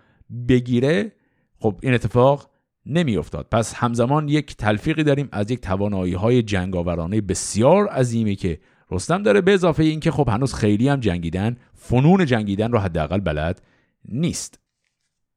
بگیره 0.48 1.12
خب 1.60 1.80
این 1.82 1.94
اتفاق 1.94 2.50
نمیافتاد. 2.86 3.48
پس 3.52 3.74
همزمان 3.74 4.30
یک 4.30 4.56
تلفیقی 4.56 5.04
داریم 5.04 5.30
از 5.32 5.52
یک 5.52 5.62
توانایی 5.62 6.14
های 6.14 6.44
جنگاورانه 6.44 7.22
بسیار 7.22 7.88
عظیمی 7.88 8.36
که 8.36 8.60
رستم 8.92 9.24
داره 9.24 9.42
به 9.42 9.54
اضافه 9.54 9.84
اینکه 9.84 10.12
خب 10.12 10.30
هنوز 10.30 10.54
خیلی 10.54 10.90
هم 10.90 11.00
جنگیدن 11.00 11.58
فنون 11.74 12.26
جنگیدن 12.26 12.72
رو 12.72 12.80
حداقل 12.80 13.20
بلد 13.20 13.62
نیست. 14.06 14.60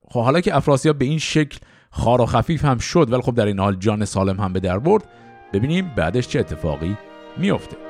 خب 0.09 0.23
حالا 0.23 0.40
که 0.40 0.57
افراسیاب 0.57 0.99
به 0.99 1.05
این 1.05 1.19
شکل 1.19 1.59
خار 1.90 2.21
و 2.21 2.26
خفیف 2.26 2.64
هم 2.64 2.79
شد 2.79 3.12
ولی 3.12 3.23
خب 3.23 3.35
در 3.35 3.47
این 3.47 3.59
حال 3.59 3.76
جان 3.76 4.05
سالم 4.05 4.40
هم 4.40 4.52
به 4.52 4.61
در 4.61 4.79
برد 4.79 5.09
ببینیم 5.52 5.90
بعدش 5.97 6.29
چه 6.29 6.40
اتفاقی 6.40 6.97
میافته. 7.38 7.89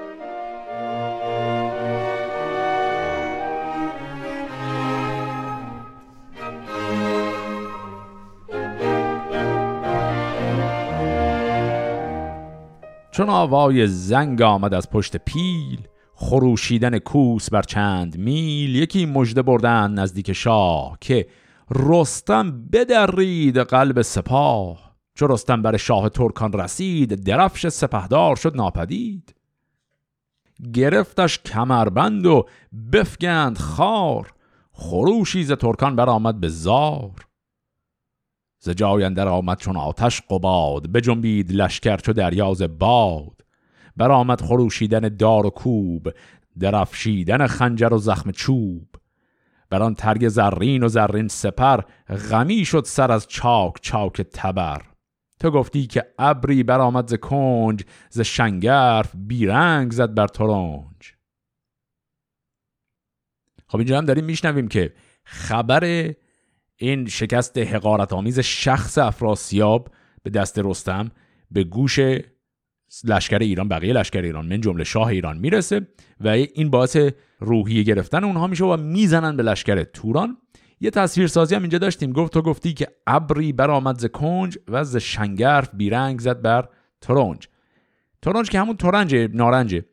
چون 13.21 13.31
آوای 13.31 13.87
زنگ 13.87 14.43
آمد 14.43 14.75
از 14.75 14.91
پشت 14.91 15.17
پیل 15.17 15.81
خروشیدن 16.15 16.99
کوس 16.99 17.51
بر 17.51 17.63
چند 17.63 18.19
میل 18.19 18.77
یکی 18.77 19.07
مژده 19.07 19.43
بردن 19.43 19.91
نزدیک 19.91 20.33
شاه 20.33 20.99
که 21.01 21.27
رستم 21.71 22.69
بدرید 22.73 23.59
قلب 23.59 24.03
سپاه. 24.03 24.97
چو 25.15 25.27
رستم 25.27 25.63
بر 25.63 25.77
شاه 25.77 26.09
ترکان 26.09 26.53
رسید 26.53 27.25
درفش 27.25 27.69
سپهدار 27.69 28.37
شد 28.37 28.57
ناپدید. 28.57 29.35
گرفتش 30.75 31.39
کمربند 31.39 32.27
و 32.27 32.47
بفگند 32.93 33.59
خار 33.59 34.33
خروشی 34.73 35.45
ز 35.45 35.53
ترکان 35.53 35.97
برآمد 35.97 36.41
به 36.41 36.49
زار. 36.49 37.30
ز 38.61 38.71
جای 38.71 39.05
اندر 39.05 39.29
آمد 39.29 39.59
چون 39.59 39.77
آتش 39.77 40.23
قباد 40.31 40.87
بجنبید 40.87 41.53
لشکر 41.53 41.97
چو 41.97 42.13
دریاز 42.13 42.63
باد. 42.63 43.41
برآمد 43.97 44.41
خروشیدن 44.41 45.17
دار 45.17 45.47
و 45.47 45.51
کوب 45.51 46.09
درفشیدن 46.59 47.47
خنجر 47.47 47.95
و 47.95 47.99
زخم 47.99 48.31
چوب. 48.31 48.89
بر 49.71 49.83
آن 49.83 49.95
ترگ 49.95 50.29
زرین 50.29 50.83
و 50.83 50.89
زرین 50.89 51.29
سپر 51.29 51.81
غمی 52.31 52.65
شد 52.65 52.85
سر 52.85 53.13
از 53.13 53.27
چاک 53.29 53.75
چاک 53.83 54.21
تبر. 54.21 54.83
تو 55.41 55.51
گفتی 55.51 55.87
که 55.87 56.07
ابری 56.19 56.63
برآمد 56.63 57.09
ز 57.09 57.15
کنج 57.15 57.85
ز 58.11 58.21
شنگرف 58.21 59.13
بیرنگ 59.15 59.93
زد 59.93 60.15
بر 60.15 60.27
ترنج. 60.27 61.15
خب 63.67 63.79
اینجا 63.79 63.99
هم 63.99 64.05
داریم 64.05 64.25
میشنویم 64.25 64.69
که 64.69 64.95
خبر 65.25 66.13
این 66.83 67.07
شکست 67.07 67.59
حقارت 67.59 68.13
آمیز 68.13 68.39
شخص 68.41 68.99
افراسیاب 68.99 69.89
به 70.23 70.31
دست 70.31 70.59
رستم 70.59 71.11
به 71.51 71.65
گوش 71.65 71.99
لشکر 73.05 73.39
ایران 73.39 73.69
بقیه 73.69 73.93
لشکر 73.93 74.23
ایران 74.23 74.47
من 74.47 74.61
جمله 74.61 74.85
شاه 74.85 75.07
ایران 75.07 75.39
می‌رسه 75.39 75.87
و 76.21 76.29
این 76.29 76.71
باعث 76.71 76.97
روحیه 77.41 77.83
گرفتن 77.83 78.25
اونها 78.25 78.47
میشه 78.47 78.65
و 78.65 78.77
می‌زنن 78.77 79.37
به 79.37 79.43
لشکر 79.43 79.83
توران. 79.83 80.37
یه 80.81 80.91
تصویر 80.91 81.27
سازی 81.27 81.55
هم 81.55 81.61
اینجا 81.61 81.79
داشتیم. 81.79 82.13
گفت 82.13 82.33
تو 82.33 82.43
گفتی 82.43 82.75
که 82.75 82.89
ابری 83.07 83.53
برآمد 83.53 83.99
ز 83.99 84.07
کنج 84.07 84.59
و 84.69 84.85
ز 84.85 84.97
شنگرف 84.97 85.71
بیرنگ 85.75 86.21
زد 86.21 86.43
بر 86.43 86.69
ترنج. 87.01 87.49
ترنج 88.23 88.51
که 88.51 88.61
همون 88.61 88.77
ترنج 88.77 89.15
نارنجه. 89.15 89.85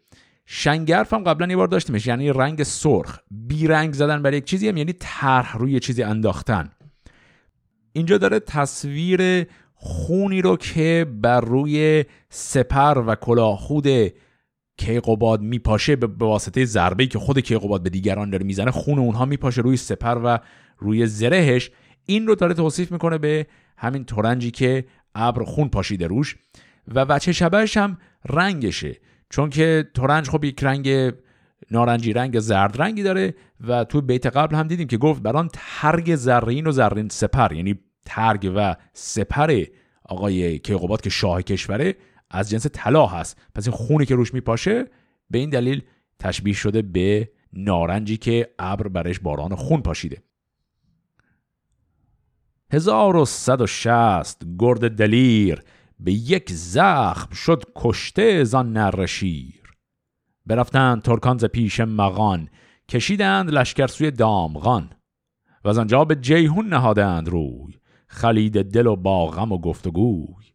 شنگرف 0.46 1.14
هم 1.14 1.24
قبلا 1.24 1.48
یه 1.48 1.56
بار 1.56 1.68
داشتیمش 1.68 2.08
یعنی 2.08 2.30
رنگ 2.30 2.64
سرخ. 2.64 3.20
بیرنگ 3.32 3.94
زدن 3.94 4.22
بر 4.22 4.34
یک 4.34 4.46
چیزی 4.46 4.68
هم 4.68 4.78
یعنی 4.78 4.94
طرح 4.94 5.58
روی 5.58 5.80
چیزی 5.80 6.04
انداختن. 6.04 6.70
اینجا 7.98 8.18
داره 8.18 8.40
تصویر 8.40 9.48
خونی 9.74 10.42
رو 10.42 10.58
که 10.58 11.06
بر 11.22 11.42
روی 11.42 12.06
سپر 12.30 13.04
و 13.08 13.16
کلاهخود 13.16 13.88
کیقوباد 14.78 15.42
میپاشه 15.42 15.96
به 15.96 16.08
واسطه 16.26 16.66
ضربه 16.66 17.06
که 17.06 17.20
خود 17.20 17.40
کیقوباد 17.40 17.84
به 17.84 17.90
دیگران 17.90 18.30
داره 18.30 18.46
می‌زنه 18.46 18.72
خون 18.72 19.00
اونها 19.00 19.26
میپاشه 19.26 19.62
روی 19.62 19.78
سپر 19.78 20.22
و 20.24 20.40
روی 20.78 21.08
زرهش. 21.08 21.72
این 22.06 22.28
رو 22.28 22.36
داره 22.36 22.54
توصیف 22.54 22.92
می‌کنه 22.92 23.18
به 23.18 23.48
همین 23.78 24.06
تورنجی 24.06 24.52
که 24.52 24.86
ابر 25.16 25.44
خون 25.44 25.70
پاشیده 25.70 26.08
روش. 26.08 26.36
و 26.88 27.00
وچه 27.00 27.32
شبهش 27.32 27.78
هم 27.78 27.98
رنگشه 28.30 28.96
چون 29.30 29.50
که 29.50 29.90
تورنج 29.94 30.30
خب 30.30 30.44
یک 30.44 30.64
رنگ 30.64 31.14
نارنجی 31.72 32.14
رنگ 32.14 32.40
زرد 32.40 32.82
رنگی 32.82 33.04
داره 33.04 33.36
و 33.68 33.84
تو 33.84 34.02
بیت 34.02 34.26
قبل 34.26 34.56
هم 34.56 34.68
دیدیم 34.68 34.88
که 34.88 34.98
گفت 34.98 35.22
بران 35.22 35.50
ترگ 35.54 36.16
زرین 36.16 36.68
و 36.68 36.72
زرین 36.72 37.10
سپر 37.10 37.54
یعنی 37.54 37.80
ترگ 38.08 38.52
و 38.56 38.76
سپر 38.94 39.64
آقای 40.06 40.60
کیقوباد 40.60 41.02
که 41.02 41.10
شاه 41.10 41.42
کشوره 41.42 41.96
از 42.32 42.50
جنس 42.50 42.68
طلا 42.74 43.06
هست. 43.06 43.38
پس 43.56 43.68
این 43.68 43.78
خونی 43.78 44.06
که 44.06 44.16
روش 44.16 44.34
میپاشه 44.34 44.86
به 45.30 45.38
این 45.38 45.50
دلیل 45.50 45.84
تشبیه 46.20 46.54
شده 46.54 46.82
به 46.82 47.32
نارنجی 47.54 48.18
که 48.18 48.54
ابر 48.60 48.88
برش 48.88 49.20
باران 49.20 49.56
خون 49.56 49.82
پاشیده. 49.82 50.24
1160 52.74 54.42
گرد 54.60 54.96
دلیر 54.96 55.62
به 56.00 56.12
یک 56.12 56.52
زخم 56.52 57.34
شد 57.34 57.64
کشته 57.76 58.44
زان 58.44 58.74
نرشیر 58.74 59.74
برفتند 60.46 61.02
ترکان 61.02 61.38
ز 61.38 61.46
پیش 61.46 61.80
مغان 61.80 62.50
کشیدند 62.90 63.50
لشکر 63.50 63.88
سوی 63.88 64.12
دامغان. 64.12 64.90
و 65.64 65.70
از 65.70 65.78
آنجا 65.78 66.06
به 66.06 66.16
جیهون 66.16 66.68
نهادند 66.68 67.30
روی. 67.30 67.74
خلید 68.08 68.72
دل 68.72 68.88
و 68.88 68.96
باغم 68.96 69.52
و 69.52 69.58
گفتگوی 69.58 70.46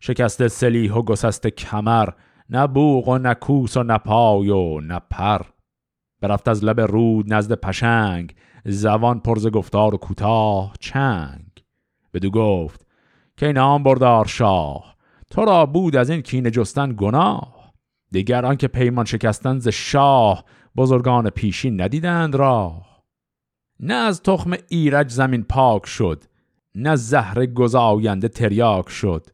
شکست 0.00 0.48
سلیح 0.48 0.92
و 0.92 1.02
گسست 1.02 1.46
کمر 1.46 2.08
نه 2.50 2.66
بوغ 2.66 3.08
و 3.08 3.18
نه 3.18 3.36
و 3.76 3.82
نه 3.82 3.98
پای 3.98 4.48
و 4.48 4.80
نه 4.80 5.00
پر. 5.10 5.40
برفت 6.20 6.48
از 6.48 6.64
لب 6.64 6.80
رود 6.80 7.34
نزد 7.34 7.52
پشنگ 7.52 8.34
زبان 8.64 9.20
پرز 9.20 9.46
گفتار 9.46 9.94
و 9.94 9.98
کوتاه 9.98 10.74
چنگ. 10.80 11.46
بدو 12.14 12.30
گفت 12.30 12.86
که 13.36 13.52
نام 13.52 13.82
بردار 13.82 14.24
شاه؟ 14.24 14.96
تو 15.30 15.44
را 15.44 15.66
بود 15.66 15.96
از 15.96 16.10
این 16.10 16.20
کین 16.20 16.50
جستن 16.50 16.94
گناه. 16.96 17.72
دیگر 18.10 18.54
که 18.54 18.68
پیمان 18.68 19.04
شکستن 19.04 19.58
ز 19.58 19.68
شاه 19.68 20.44
بزرگان 20.76 21.30
پیشین 21.30 21.80
ندیدند 21.80 22.34
راه. 22.34 23.02
نه 23.80 23.94
از 23.94 24.22
تخم 24.22 24.56
ایرج 24.68 25.10
زمین 25.10 25.42
پاک 25.42 25.86
شد 25.86 26.24
نه 26.74 26.96
زهر 26.96 27.46
گزاینده 27.46 28.28
تریاک 28.28 28.88
شد. 28.88 29.26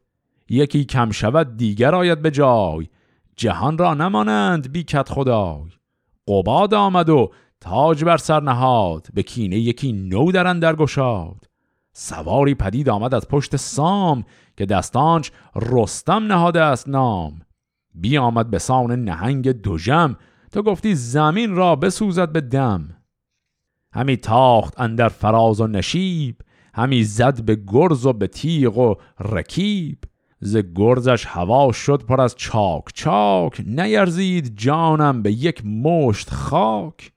یکی 0.49 0.85
کم 0.85 1.11
شود 1.11 1.57
دیگر 1.57 1.95
آید 1.95 2.21
به 2.21 2.31
جای. 2.31 2.87
جهان 3.35 3.77
را 3.77 3.93
نمانند 3.93 4.71
بی 4.71 4.83
کت 4.83 5.09
خدای. 5.09 5.69
قباد 6.27 6.73
آمد 6.73 7.09
و 7.09 7.31
تاج 7.61 8.03
بر 8.03 8.17
سر 8.17 8.39
نهاد. 8.39 9.07
به 9.13 9.23
کینه 9.23 9.59
یکی 9.59 9.93
نو 9.93 10.31
در 10.31 10.47
اندر 10.47 10.75
گشاد. 10.75 11.45
سواری 11.93 12.55
پدید 12.55 12.89
آمد 12.89 13.13
از 13.13 13.27
پشت 13.27 13.55
سام 13.55 14.23
که 14.57 14.65
دستانش 14.65 15.31
رستم 15.55 16.23
نهاده 16.23 16.61
است 16.61 16.89
نام. 16.89 17.41
بی 17.95 18.17
آمد 18.17 18.49
به 18.49 18.59
سان 18.59 19.03
نهنگ 19.03 19.51
دوژم. 19.51 20.17
تو 20.51 20.61
گفتی 20.61 20.95
زمین 20.95 21.55
را 21.55 21.75
بسوزد 21.75 22.31
به 22.31 22.41
دم. 22.41 22.97
همی 23.93 24.17
تاخت 24.17 24.79
اندر 24.79 25.09
فراز 25.09 25.61
و 25.61 25.67
نشیب. 25.67 26.35
همی 26.73 27.03
زد 27.03 27.41
به 27.41 27.57
گرز 27.67 28.05
و 28.05 28.13
به 28.13 28.27
تیغ 28.27 28.77
و 28.77 28.95
رکیب. 29.19 29.97
ز 30.39 30.57
گرزش 30.75 31.25
هوا 31.25 31.71
شد 31.71 32.03
پر 32.03 32.21
از 32.21 32.35
چاک 32.35 32.83
چاک. 32.93 33.61
نیرزید 33.65 34.57
جانم 34.57 35.21
به 35.21 35.31
یک 35.31 35.65
مشت 35.65 36.29
خاک. 36.29 37.11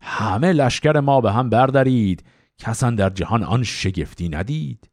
همه 0.00 0.52
لشکر 0.52 1.00
ما 1.00 1.20
به 1.20 1.32
هم 1.32 1.50
بردارید 1.50 2.24
کسان 2.58 2.94
در 2.94 3.10
جهان 3.10 3.42
آن 3.42 3.62
شگفتی 3.62 4.28
ندید. 4.28 4.90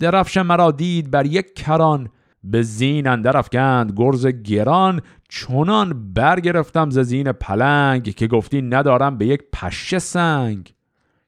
درفش 0.00 0.36
مرا 0.36 0.70
دید 0.70 1.10
بر 1.10 1.26
یک 1.26 1.54
کران. 1.54 2.08
به 2.44 2.62
زین 2.62 3.06
اندر 3.06 3.36
افکند 3.36 3.92
گرز 3.96 4.26
گران. 4.26 5.00
چونان 5.28 6.12
برگرفتم 6.12 6.90
ز 6.90 6.98
زین 6.98 7.32
پلنگ 7.32 8.14
که 8.14 8.26
گفتی 8.26 8.62
ندارم 8.62 9.18
به 9.18 9.26
یک 9.26 9.42
پشه 9.52 9.98
سنگ. 9.98 10.74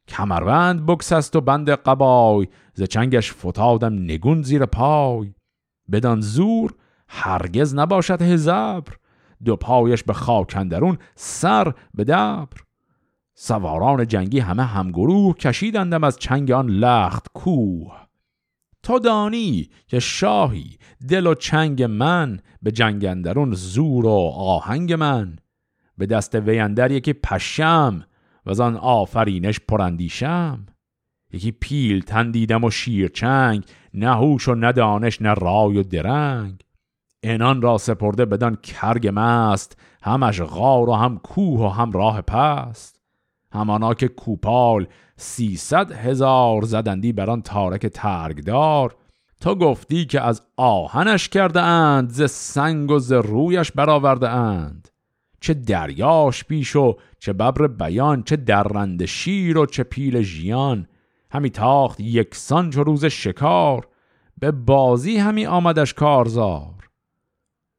کمربند 0.09 0.87
بکسست 0.87 1.37
و 1.37 1.41
بند 1.41 1.71
قبای 1.71 2.49
ز 2.75 2.83
چنگش 2.83 3.33
فتادم 3.33 3.95
نگون 3.95 4.43
زیر 4.43 4.67
پای. 4.67 5.35
بدان 5.93 6.21
زور 6.21 6.75
هرگز 7.09 7.75
نباشد 7.75 8.23
هزبر 8.23 8.95
دو 9.45 9.57
پایش 9.57 10.03
به 10.03 10.13
خاک 10.13 10.57
اندرون 10.57 10.99
سر 11.15 11.75
به 11.95 12.05
دبر. 12.05 12.57
سواران 13.35 14.07
جنگی 14.07 14.39
همه 14.39 14.65
همگروه 14.65 15.35
کشیدندم 15.35 16.05
از 16.05 16.19
چنگ 16.19 16.51
آن 16.51 16.67
لخت 16.69 17.27
کوه. 17.35 18.07
تو 18.83 18.99
دانی 18.99 19.71
که 19.87 19.99
شاهی 19.99 20.79
دل 21.09 21.27
و 21.27 21.35
چنگ 21.35 21.83
من 21.83 22.39
به 22.63 22.73
جنگندرون 22.73 23.55
زور 23.55 24.07
و 24.07 24.33
آهنگ 24.37 24.93
من. 24.93 25.37
به 25.99 26.07
دست 26.07 26.35
ویندر 26.35 26.91
یکی 26.91 27.13
پشم 27.13 28.05
و 28.47 28.63
آن 28.63 28.77
آفرینش 28.77 29.61
پرندیشم 29.61 30.67
یکی 31.33 31.53
پیل 31.53 32.01
تندیدم 32.03 32.65
و 32.65 32.71
شیر 32.71 33.09
چنگ 33.09 33.65
نه 33.95 34.17
هوش 34.17 34.49
و 34.49 34.55
نه 34.55 34.73
دانش 34.73 35.23
نه 35.23 35.35
رای 35.35 35.77
و 35.77 35.83
درنگ. 35.83 36.63
انان 37.23 37.63
را 37.63 37.79
سپرده 37.79 38.25
بدان 38.25 38.57
کرگ 38.57 39.11
مست 39.15 39.77
همش 40.03 40.41
غار 40.41 40.89
و 40.89 40.95
هم 40.95 41.19
کوه 41.19 41.61
و 41.61 41.69
هم 41.69 41.93
راه 41.93 42.21
پست. 42.21 43.01
همانا 43.53 43.95
که 43.95 44.09
کوپال 44.09 44.87
سیصد 45.17 45.93
هزار 45.93 46.63
زدندی 46.63 47.13
بران 47.13 47.43
تارک 47.43 47.87
ترگدار. 47.87 48.97
تا 49.41 49.55
گفتی 49.55 50.05
که 50.05 50.21
از 50.21 50.43
آهنش 50.57 51.29
کرده 51.29 51.61
اند 51.63 52.11
ز 52.11 52.31
سنگ 52.31 52.91
و 52.91 52.99
ز 52.99 53.13
رویش 53.13 53.73
برآورده 53.73 54.29
اند. 54.29 54.89
چه 55.41 55.55
دریاش 55.55 56.45
پیش 56.45 56.77
و 56.77 56.97
چه 57.27 57.33
ببر 57.33 57.67
بیان 57.67 58.23
چه 58.23 58.37
درند 58.37 59.05
شیر 59.05 59.59
و 59.59 59.67
چه 59.67 59.83
پیل 59.83 60.23
ژیان. 60.23 60.89
همی 61.31 61.51
تاخت 61.51 62.01
یکسان 62.01 62.71
چو 62.71 62.85
روز 62.85 63.05
شکار 63.05 63.89
به 64.39 64.51
بازی 64.51 65.17
همی 65.17 65.47
آمدش 65.47 65.95
کارزار. 65.95 66.91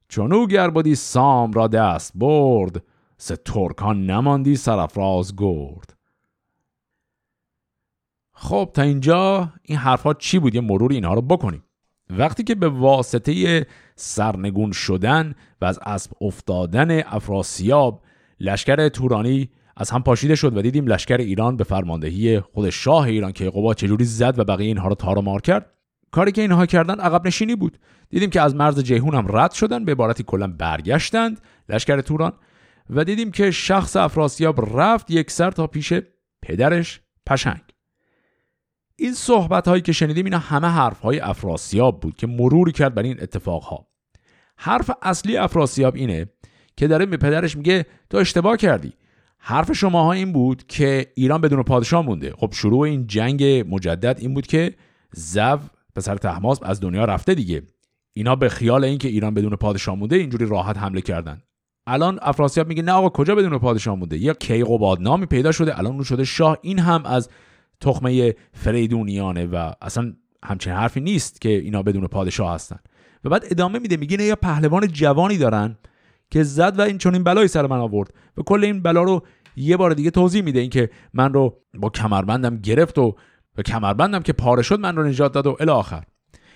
چونو 0.07 0.47
گر 0.47 0.93
سام 0.93 1.51
را 1.51 1.67
دست 1.67 2.11
برد 2.15 2.83
سه 3.17 3.35
ترکان 3.35 4.05
نماندی 4.05 4.55
سرفراز 4.55 5.35
گرد. 5.35 5.97
خب 8.33 8.69
تا 8.73 8.81
اینجا 8.81 9.53
این 9.63 9.77
حرفها 9.77 10.13
چی 10.13 10.39
بود؟ 10.39 10.55
یه 10.55 10.61
مرور 10.61 10.91
اینها 10.91 11.13
رو 11.13 11.21
بکنیم. 11.21 11.63
وقتی 12.09 12.43
که 12.43 12.55
به 12.55 12.69
واسطه 12.69 13.65
سرنگون 13.95 14.71
شدن 14.71 15.35
و 15.61 15.65
از 15.65 15.79
اسب 15.85 16.11
افتادن 16.21 16.99
افراسیاب 16.99 18.01
لشکر 18.39 18.89
تورانی 18.89 19.49
از 19.77 19.89
هم 19.89 20.03
پاشیده 20.03 20.35
شد 20.35 20.57
و 20.57 20.61
دیدیم 20.61 20.87
لشکر 20.87 21.17
ایران 21.17 21.57
به 21.57 21.63
فرماندهی 21.63 22.39
خود 22.39 22.69
شاه 22.69 23.05
ایران 23.07 23.31
که 23.31 23.49
قبا 23.49 23.73
چجوری 23.73 24.05
زد 24.05 24.39
و 24.39 24.43
بقیه 24.43 24.67
اینها 24.67 24.87
رو 24.87 24.95
تار 24.95 25.21
مار 25.21 25.41
کرد. 25.41 25.73
کاری 26.11 26.31
که 26.31 26.41
اینها 26.41 26.65
کردن 26.65 26.99
عقب 26.99 27.27
نشینی 27.27 27.55
بود. 27.55 27.77
دیدیم 28.09 28.29
که 28.29 28.41
از 28.41 28.55
مرز 28.55 28.79
جیهون 28.79 29.15
هم 29.15 29.25
رد 29.29 29.51
شدن 29.51 29.85
به 29.85 29.91
عبارتی 29.91 30.23
کلا 30.23 30.47
برگشتند 30.47 31.41
لشکر 31.69 32.01
توران 32.01 32.33
و 32.89 33.03
دیدیم 33.03 33.31
که 33.31 33.51
شخص 33.51 33.95
افراسیاب 33.95 34.79
رفت 34.79 35.11
یک 35.11 35.31
سر 35.31 35.51
تا 35.51 35.67
پیش 35.67 35.93
پدرش 36.41 37.01
پشنگ. 37.25 37.61
این 38.95 39.13
صحبت 39.13 39.67
هایی 39.67 39.81
که 39.81 39.91
شنیدیم 39.91 40.25
اینا 40.25 40.39
همه 40.39 40.67
حرف 40.67 40.99
های 40.99 41.19
افراسیاب 41.19 41.99
بود 41.99 42.15
که 42.15 42.27
مروری 42.27 42.71
کرد 42.71 42.95
بر 42.95 43.03
این 43.03 43.17
اتفاق 43.21 43.63
ها 43.63 43.87
حرف 44.57 44.91
اصلی 45.01 45.37
افراسیاب 45.37 45.95
اینه 45.95 46.27
که 46.77 46.87
داره 46.87 47.05
به 47.05 47.17
پدرش 47.17 47.57
میگه 47.57 47.85
تو 48.09 48.17
اشتباه 48.17 48.57
کردی. 48.57 48.93
حرف 49.37 49.71
شماها 49.71 50.11
این 50.11 50.33
بود 50.33 50.67
که 50.67 51.07
ایران 51.15 51.41
بدون 51.41 51.63
پادشاه 51.63 52.05
مونده. 52.05 52.33
خب 52.37 52.53
شروع 52.53 52.79
این 52.79 53.07
جنگ 53.07 53.43
مجدد 53.43 54.17
این 54.19 54.33
بود 54.33 54.47
که 54.47 54.75
زو 55.11 55.57
پسر 55.95 56.15
تحماس 56.15 56.59
از 56.63 56.81
دنیا 56.81 57.05
رفته 57.05 57.35
دیگه. 57.35 57.63
اینا 58.13 58.35
به 58.35 58.49
خیال 58.49 58.83
اینکه 58.83 59.07
ایران 59.07 59.33
بدون 59.33 59.55
پادشاه 59.55 59.95
مونده 59.95 60.15
اینجوری 60.15 60.45
راحت 60.45 60.77
حمله 60.77 61.01
کردن. 61.01 61.41
الان 61.87 62.19
افراسیاب 62.21 62.67
میگه 62.67 62.83
نه 62.83 62.91
آقا 62.91 63.09
کجا 63.09 63.35
بدون 63.35 63.57
پادشاه 63.57 63.95
مونده؟ 63.95 64.17
یا 64.17 64.33
کیقوباد 64.33 65.01
نامی 65.01 65.25
پیدا 65.25 65.51
شده. 65.51 65.79
الان 65.79 65.93
اون 65.93 66.03
شده 66.03 66.23
شاه. 66.23 66.57
این 66.61 66.79
هم 66.79 67.05
از 67.05 67.29
تخمه 67.81 68.35
فریدونیانه 68.53 69.45
و 69.45 69.71
اصلا 69.81 70.13
همچین 70.45 70.73
حرفی 70.73 70.99
نیست 70.99 71.41
که 71.41 71.49
اینا 71.49 71.83
بدون 71.83 72.07
پادشاه 72.07 72.53
هستن. 72.53 72.79
و 73.23 73.29
بعد 73.29 73.45
ادامه 73.51 73.79
میده 73.79 73.97
میگه 73.97 74.23
یا 74.23 74.35
پهلوان 74.35 74.87
جوانی 74.87 75.37
دارن. 75.37 75.77
که 76.29 76.43
زد 76.43 76.79
و 76.79 76.81
این 76.81 76.97
چون 76.97 77.13
این 77.13 77.23
بلایی 77.23 77.47
سر 77.47 77.67
من 77.67 77.77
آورد 77.77 78.13
و 78.37 78.41
کل 78.41 78.63
این 78.63 78.81
بلا 78.81 79.03
رو 79.03 79.23
یه 79.55 79.77
بار 79.77 79.93
دیگه 79.93 80.11
توضیح 80.11 80.41
میده 80.41 80.59
اینکه 80.59 80.89
من 81.13 81.33
رو 81.33 81.61
با 81.73 81.89
کمربندم 81.89 82.57
گرفت 82.57 82.97
و 82.97 83.15
به 83.55 83.63
کمربندم 83.63 84.19
که 84.19 84.33
پاره 84.33 84.61
شد 84.61 84.79
من 84.79 84.95
رو 84.95 85.03
نجات 85.03 85.33
داد 85.33 85.47
و 85.47 85.57
الی 85.59 85.71
آخر. 85.71 86.03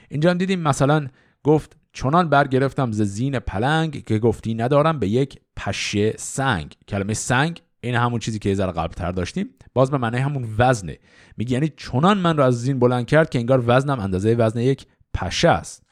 اینجا 0.10 0.30
هم 0.30 0.38
دیدیم 0.38 0.60
مثلا 0.60 1.08
گفت 1.44 1.78
چنان 1.94 2.30
برگرفتم 2.30 2.92
ز 2.92 3.02
زین 3.02 3.40
پلنگ 3.40 4.04
که 4.04 4.20
گفتی 4.20 4.54
ندارم 4.54 5.00
به 5.00 5.08
یک 5.08 5.40
پشه 5.56 6.14
سنگ. 6.18 6.76
کلمه 6.88 7.14
سنگ 7.14 7.62
این 7.82 7.96
همون 7.96 8.20
چیزی 8.20 8.40
که 8.40 8.50
یه 8.50 8.56
ذره 8.56 8.72
قبلتر 8.72 9.12
داشتیم. 9.12 9.50
باز 9.74 9.92
به 9.92 9.98
معنی 9.98 10.18
همون 10.18 10.56
وزنه. 10.58 10.98
میگه 11.38 11.54
یعنی 11.54 11.70
چنان 11.78 12.18
من 12.18 12.38
رو 12.38 12.44
از 12.44 12.62
زین 12.62 12.80
بلند 12.80 13.06
کرد 13.06 13.30
که 13.30 13.40
انگار 13.40 13.64
وزنم 13.68 14.00
اندازه 14.00 14.36
وزن 14.36 14.60
یک 14.60 14.86
پشه 15.14 15.50
است. 15.50 15.84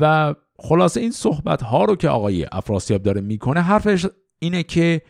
و 0.00 0.34
خلاصه 0.62 1.00
این 1.00 1.10
صحبت 1.10 1.62
ها 1.62 1.84
رو 1.84 1.96
که 1.96 2.08
آقای 2.08 2.46
افراسیاب 2.52 3.02
داره 3.02 3.20
می‌کنه 3.20 3.60
حرفش 3.60 4.06
اینه 4.38 4.62
که 4.62 5.02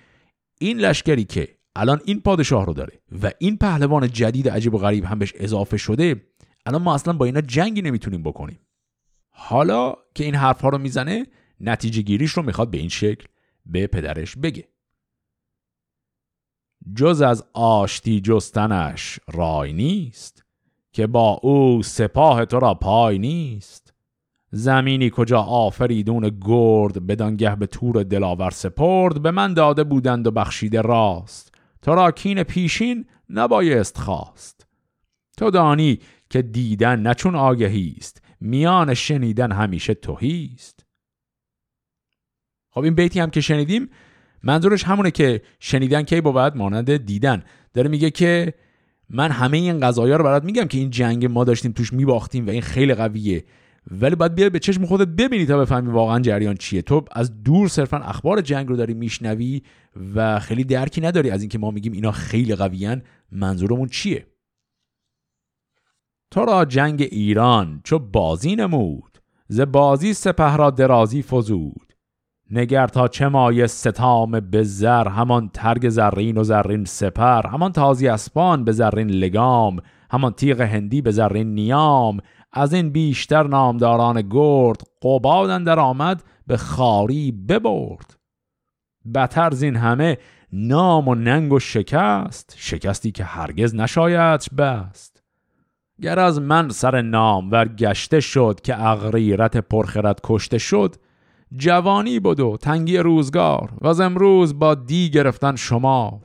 این 0.60 0.78
لشکری 0.78 1.24
که 1.24 1.48
الان 1.76 2.00
این 2.04 2.20
پادشاه 2.20 2.66
رو 2.66 2.74
داره 2.74 3.00
و 3.22 3.30
این 3.38 3.56
پهلوان 3.56 4.08
جدید 4.08 4.48
عجیب 4.48 4.74
و 4.74 4.78
غریب 4.78 5.04
هم 5.04 5.18
بهش 5.18 5.32
اضافه 5.36 5.76
شده 5.76 6.26
الان 6.66 6.82
ما 6.82 6.94
اصلا 6.94 7.12
با 7.12 7.24
اینا 7.24 7.40
جنگی 7.40 7.82
نمی‌تونیم 7.82 8.22
بکنیم. 8.22 8.60
حالا 9.30 9.94
که 10.14 10.24
این 10.24 10.34
حرف 10.34 10.60
ها 10.60 10.68
رو 10.68 10.78
می‌زنه 10.78 11.26
نتیجه 11.60 12.02
گیریش 12.02 12.30
رو 12.30 12.42
می‌خواد 12.42 12.70
به 12.70 12.78
این 12.78 12.88
شکل 12.88 13.26
به 13.66 13.86
پدرش 13.86 14.36
بگه. 14.36 14.68
جز 16.96 17.20
از 17.20 17.44
آشتی 17.52 18.20
جستنش 18.20 19.20
رای 19.32 19.72
نیست 19.72 20.44
که 20.92 21.06
با 21.06 21.40
او 21.42 21.82
سپاه 21.82 22.44
تو 22.44 22.60
را 22.60 22.74
پای 22.74 23.18
نیست. 23.18 23.89
زمینی 24.50 25.10
کجا 25.14 25.40
آفریدون 25.40 26.38
گرد 26.40 27.06
بدانگه 27.06 27.56
به 27.56 27.66
تور 27.66 28.02
دلاور 28.02 28.50
سپرد 28.50 29.22
به 29.22 29.30
من 29.30 29.54
داده 29.54 29.84
بودند 29.84 30.26
و 30.26 30.30
بخشیده 30.30 30.80
راست. 30.80 31.54
تو 31.82 31.94
را 31.94 32.10
کین 32.10 32.42
پیشین 32.42 33.06
نبایست 33.28 33.98
خواست. 33.98 34.66
تو 35.36 35.50
دانی 35.50 35.98
که 36.30 36.42
دیدن 36.42 37.06
نچون 37.06 37.34
آگهی 37.34 37.94
است 37.98 38.22
میان 38.40 38.94
شنیدن 38.94 39.52
همیشه 39.52 39.94
توهیست 39.94 40.86
خب 42.70 42.80
این 42.80 42.94
بیتی 42.94 43.20
هم 43.20 43.30
که 43.30 43.40
شنیدیم 43.40 43.90
منظورش 44.42 44.84
همونه 44.84 45.10
که 45.10 45.42
شنیدن 45.60 46.02
کی 46.02 46.20
بود؟ 46.20 46.56
مانند 46.56 46.96
دیدن. 46.96 47.42
داره 47.74 47.88
میگه 47.88 48.10
که 48.10 48.54
من 49.10 49.30
همه 49.30 49.56
این 49.56 49.80
قضايا 49.80 50.16
رو 50.16 50.24
برات 50.24 50.44
میگم 50.44 50.64
که 50.64 50.78
این 50.78 50.90
جنگ 50.90 51.26
ما 51.26 51.44
داشتیم 51.44 51.72
توش 51.72 51.92
میباختیم 51.92 52.46
و 52.46 52.50
این 52.50 52.62
خیلی 52.62 52.94
قویه. 52.94 53.44
ولی 53.90 54.14
باید 54.14 54.34
بیای 54.34 54.50
به 54.50 54.58
چشم 54.58 54.86
خودت 54.86 55.08
ببینی 55.08 55.46
تا 55.46 55.58
بفهمی 55.58 55.90
واقعا 55.90 56.20
جریان 56.20 56.56
چیه. 56.56 56.82
تو 56.82 57.04
از 57.12 57.42
دور 57.42 57.68
صرفا 57.68 57.96
اخبار 57.96 58.40
جنگ 58.40 58.68
رو 58.68 58.76
داری 58.76 58.94
میشنوی 58.94 59.62
و 60.14 60.40
خیلی 60.40 60.64
درکی 60.64 61.00
نداری 61.00 61.30
از 61.30 61.40
اینکه 61.40 61.58
ما 61.58 61.70
میگیم 61.70 61.92
اینا 61.92 62.12
خیلی 62.12 62.54
قویان 62.54 63.02
منظورمون 63.32 63.88
چیه؟ 63.88 64.26
تو 66.30 66.44
را 66.44 66.64
جنگ 66.64 67.08
ایران 67.10 67.80
چو 67.84 67.98
بازی 67.98 68.56
نمود. 68.56 69.18
ز 69.48 69.60
بازی 69.60 70.14
سپه 70.14 70.56
را 70.56 70.70
درازی 70.70 71.22
فزود. 71.22 71.92
نگر 72.50 72.86
تا 72.86 73.08
چه 73.08 73.28
مایه 73.28 73.66
ستام 73.66 74.40
به 74.40 74.62
زر 74.62 75.08
همان 75.08 75.48
ترگ 75.48 75.88
زرین 75.88 76.36
و 76.36 76.44
زرین 76.44 76.84
سپر 76.84 77.46
همان 77.46 77.72
تازی 77.72 78.08
اسپان 78.08 78.64
به 78.64 78.72
زرین 78.72 79.10
لگام 79.10 79.76
همان 80.10 80.32
تیغ 80.32 80.60
هندی 80.60 81.02
به 81.02 81.10
زرین 81.10 81.54
نیام. 81.54 82.18
از 82.52 82.72
این 82.72 82.90
بیشتر 82.90 83.46
نامداران 83.46 84.28
گرد 84.30 84.80
قبادن 85.02 85.64
در 85.64 85.78
آمد 85.78 86.22
به 86.46 86.56
خاری 86.56 87.32
ببرد. 87.32 88.16
بتر 89.14 89.50
زین 89.50 89.76
همه 89.76 90.18
نام 90.52 91.08
و 91.08 91.14
ننگ 91.14 91.52
و 91.52 91.58
شکست 91.58 92.54
شکستی 92.56 93.12
که 93.12 93.24
هرگز 93.24 93.74
نشاید 93.74 94.56
بست. 94.58 95.22
گر 96.02 96.18
از 96.18 96.40
من 96.40 96.68
سر 96.68 97.02
نام 97.02 97.50
ور 97.50 97.68
گشته 97.68 98.20
شد 98.20 98.60
که 98.64 98.86
اغریرت 98.86 99.56
پرخرت 99.56 100.20
کشته 100.24 100.58
شد 100.58 100.96
جوانی 101.56 102.20
بود 102.20 102.40
و 102.40 102.56
تنگی 102.56 102.98
روزگار 102.98 103.72
و 103.80 103.86
از 103.86 104.00
امروز 104.00 104.58
با 104.58 104.74
دی 104.74 105.10
گرفتن 105.10 105.56
شمار. 105.56 106.20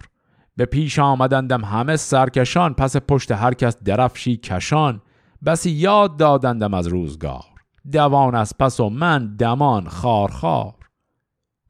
به 0.57 0.65
پیش 0.65 0.99
آمدندم 0.99 1.65
همه 1.65 1.95
سرکشان 1.95 2.73
پس 2.73 2.97
پشت 2.97 3.31
هر 3.31 3.53
کس 3.53 3.83
درفشی 3.83 4.37
کشان. 4.37 5.01
بسی 5.45 5.71
یاد 5.71 6.17
دادندم 6.17 6.73
از 6.73 6.87
روزگار. 6.87 7.43
دوان 7.91 8.35
از 8.35 8.53
پس 8.59 8.79
و 8.79 8.89
من 8.89 9.35
دمان 9.35 9.87
خار 9.87 10.31
خار. 10.31 10.73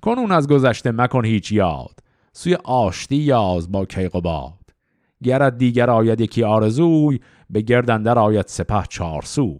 کنون 0.01 0.31
از 0.31 0.47
گذشته 0.47 0.91
مکن 0.91 1.25
هیچ 1.25 1.51
یاد. 1.51 1.99
سوی 2.33 2.55
آشتی 2.55 3.15
یاز 3.15 3.71
با 3.71 3.85
کیقباد 3.85 4.59
گرد 5.23 5.57
دیگر 5.57 5.89
آید 5.89 6.21
یکی 6.21 6.43
آرزوی 6.43 7.19
به 7.49 7.61
گردندر 7.61 8.19
آید 8.19 8.47
سپه 8.47 8.83
چارسوی. 8.89 9.59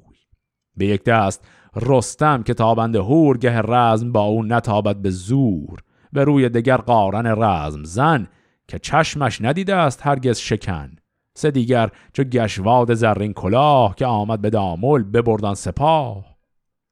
به 0.78 0.86
یک 0.86 1.04
دست 1.04 1.48
رستم 1.76 2.44
که 2.44 2.54
تابند 2.54 2.96
هورگه 2.96 3.62
رزم 3.62 4.12
با 4.12 4.22
اون 4.22 4.54
نتابد 4.54 4.96
به 4.96 5.10
زور. 5.10 5.80
به 6.14 6.24
روی 6.24 6.50
دگر 6.50 6.78
قارن 6.78 7.44
رزم 7.44 7.84
زن 7.84 8.28
که 8.68 8.80
چشمش 8.80 9.42
ندیده 9.42 9.76
است 9.76 10.08
هرگز 10.08 10.38
شکن. 10.38 10.96
سه 11.36 11.52
دیگر 11.52 11.90
چو 12.14 12.24
گشواد 12.24 12.94
زرین 12.94 13.34
کلاه 13.34 13.96
که 13.96 14.06
آمد 14.06 14.42
به 14.42 14.50
دامل 14.50 15.04
ببردن 15.04 15.54
سپاه. 15.54 16.26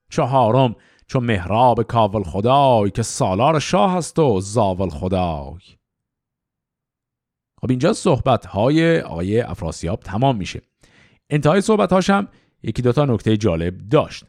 چهارم 0.09 0.75
چو 1.07 1.19
مهراب 1.19 1.83
کاول 1.83 2.23
خدای 2.23 2.91
که 2.91 3.03
سالار 3.03 3.59
شاه 3.59 3.97
است 3.97 4.19
و 4.19 4.41
زاول 4.41 4.89
خدای 4.89 5.59
خب 7.61 7.69
اینجا 7.69 7.93
صحبت 7.93 8.45
های 8.45 8.99
آقای 8.99 9.41
افراسیاب 9.41 9.99
تمام 9.99 10.37
میشه. 10.37 10.61
انتهای 11.29 11.61
صحبت 11.61 11.93
هاشم 11.93 12.27
یکی 12.63 12.81
دوتا 12.81 13.05
نکته 13.05 13.37
جالب 13.37 13.77
داشت. 13.89 14.25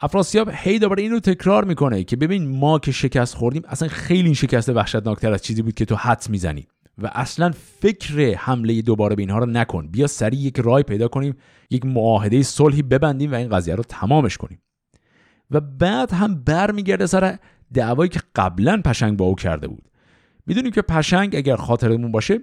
افراسیاب 0.00 0.50
هی 0.52 0.78
دوباره 0.78 1.02
این 1.02 1.12
رو 1.12 1.20
تکرار 1.20 1.64
می‌کنه 1.64 2.04
که 2.04 2.16
ببین 2.16 2.58
ما 2.58 2.78
که 2.78 2.92
شکست 2.92 3.34
خوردیم 3.34 3.62
اصلا 3.68 3.88
خیلی 3.88 4.24
این 4.24 4.34
شکست 4.34 4.68
وحشتناکتر 4.68 5.32
از 5.32 5.42
چیزی 5.42 5.62
بود 5.62 5.74
که 5.74 5.84
تو 5.84 5.96
حد 5.96 6.26
می‌زنی. 6.30 6.66
و 7.02 7.10
اصلا 7.12 7.50
فکر 7.80 8.34
حمله 8.34 8.82
دوباره 8.82 9.16
به 9.16 9.22
اینها 9.22 9.38
رو 9.38 9.46
نکن. 9.46 9.88
بیا 9.88 10.06
سریع 10.06 10.40
یک 10.40 10.60
رای 10.60 10.82
پیدا 10.82 11.08
کنیم 11.08 11.36
یک 11.70 11.86
معاهده 11.86 12.42
صلحی 12.42 12.82
ببندیم 12.82 13.32
و 13.32 13.34
این 13.34 13.48
قضیه 13.48 13.74
رو 13.74 13.82
تمامش 13.82 14.36
کنیم. 14.36 14.62
و 15.50 15.60
بعد 15.60 16.12
هم 16.12 16.44
برمیگرده 16.44 17.06
سر 17.06 17.38
دعوایی 17.74 18.08
که 18.08 18.20
قبلا 18.36 18.80
پشنگ 18.84 19.16
با 19.16 19.24
او 19.24 19.34
کرده 19.34 19.68
بود. 19.68 19.82
می‌دونیم 20.46 20.72
که 20.72 20.82
پشنگ 20.82 21.36
اگر 21.36 21.56
خاطرمون 21.56 22.12
باشه 22.12 22.38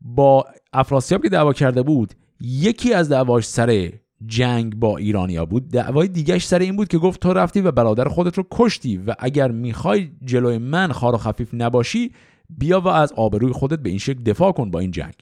با 0.00 0.46
افراسیاب 0.72 1.22
که 1.22 1.28
دعوا 1.28 1.52
کرده 1.52 1.82
بود 1.82 2.14
یکی 2.40 2.94
از 2.94 3.08
دعواش 3.08 3.48
سر 3.48 3.92
جنگ 4.26 4.76
با 4.76 4.96
ایرانیا 4.96 5.46
بود. 5.46 5.68
دعوای 5.68 6.08
دیگهش 6.08 6.46
سر 6.46 6.58
این 6.58 6.76
بود 6.76 6.88
که 6.88 6.98
گفت 6.98 7.20
تو 7.20 7.32
رفتی 7.32 7.60
و 7.60 7.72
برادر 7.72 8.08
خودت 8.08 8.38
رو 8.38 8.46
کشتی 8.50 8.96
و 8.96 9.14
اگر 9.18 9.50
می‌خوای 9.50 10.10
جلوی 10.24 10.58
من 10.58 10.92
خار 10.92 11.14
و 11.14 11.18
خفیف 11.18 11.54
نباشی 11.54 12.12
بیا 12.48 12.80
و 12.80 12.88
از 12.88 13.12
آبروی 13.12 13.52
خودت 13.52 13.78
به 13.78 13.90
این 13.90 13.98
شکل 13.98 14.22
دفاع 14.22 14.52
کن 14.52 14.70
با 14.70 14.78
این 14.78 14.90
جنگ. 14.90 15.14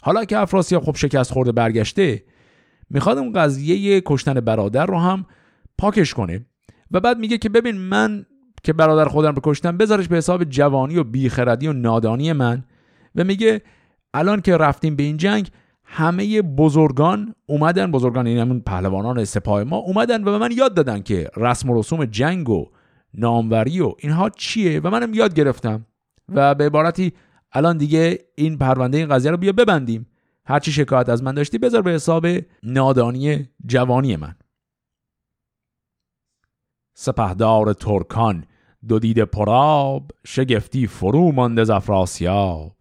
حالا 0.00 0.24
که 0.24 0.38
افراسیاب 0.38 0.84
خب 0.84 0.96
شکست 0.96 1.32
خورده 1.32 1.52
برگشته 1.52 2.24
می‌خواد 2.90 3.18
اون 3.18 3.32
قضیه 3.32 4.02
کشتن 4.06 4.34
برادر 4.34 4.86
رو 4.86 4.98
هم 4.98 5.26
پاکش 5.78 6.14
کنه 6.14 6.46
و 6.90 7.00
بعد 7.00 7.18
میگه 7.18 7.38
که 7.38 7.48
ببین 7.48 7.76
من 7.76 8.26
که 8.62 8.72
برادر 8.72 9.04
خودم 9.04 9.34
رو 9.34 9.40
کشتم 9.44 9.76
بذارش 9.76 10.08
به 10.08 10.16
حساب 10.16 10.44
جوانی 10.44 10.96
و 10.96 11.04
بیخردی 11.04 11.68
و 11.68 11.72
نادانی 11.72 12.32
من 12.32 12.64
و 13.14 13.24
میگه 13.24 13.62
الان 14.14 14.40
که 14.40 14.56
رفتیم 14.56 14.96
به 14.96 15.02
این 15.02 15.16
جنگ 15.16 15.50
همه 15.84 16.42
بزرگان 16.42 17.34
اومدن 17.46 17.90
بزرگان 17.90 18.26
این 18.26 18.38
همون 18.38 18.60
پهلوانان 18.60 19.24
سپاه 19.24 19.64
ما 19.64 19.76
اومدن 19.76 20.22
و 20.22 20.24
به 20.24 20.38
من 20.38 20.52
یاد 20.52 20.74
دادن 20.74 21.02
که 21.02 21.28
رسم 21.36 21.70
و 21.70 21.78
رسوم 21.78 22.04
جنگ 22.04 22.48
و 22.50 22.66
ناموری 23.14 23.80
و 23.80 23.92
اینها 23.98 24.30
چیه 24.30 24.80
و 24.80 24.90
منم 24.90 25.14
یاد 25.14 25.34
گرفتم. 25.34 25.86
و 26.34 26.54
به 26.54 26.66
عبارتی 26.66 27.12
الان 27.52 27.76
دیگه 27.76 28.18
این 28.34 28.58
پرونده 28.58 28.98
این 28.98 29.08
قضیه 29.08 29.30
رو 29.30 29.36
بیا 29.36 29.52
ببندیم. 29.52 30.06
هرچی 30.46 30.72
شکایت 30.72 31.08
از 31.08 31.22
من 31.22 31.34
داشتی 31.34 31.58
بذار 31.58 31.82
به 31.82 31.90
حساب 31.90 32.26
نادانی 32.62 33.48
جوانی 33.66 34.16
من. 34.16 34.34
سپهدار 36.94 37.72
ترکان 37.72 38.44
دو 38.88 38.98
دید 38.98 39.24
پراب 39.24 40.10
شگفتی 40.26 40.86
فرو 40.86 41.32
مانده 41.32 41.64
زفراسیاب 41.64 42.76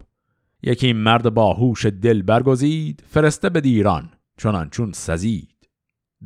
یکی 0.63 0.93
مرد 0.93 1.33
باهوش 1.33 1.85
دل 1.85 2.21
برگزید 2.21 3.03
فرسته 3.07 3.49
به 3.49 3.61
دیران 3.61 4.09
چنان 4.37 4.69
چون 4.69 4.91
سزید. 4.91 5.69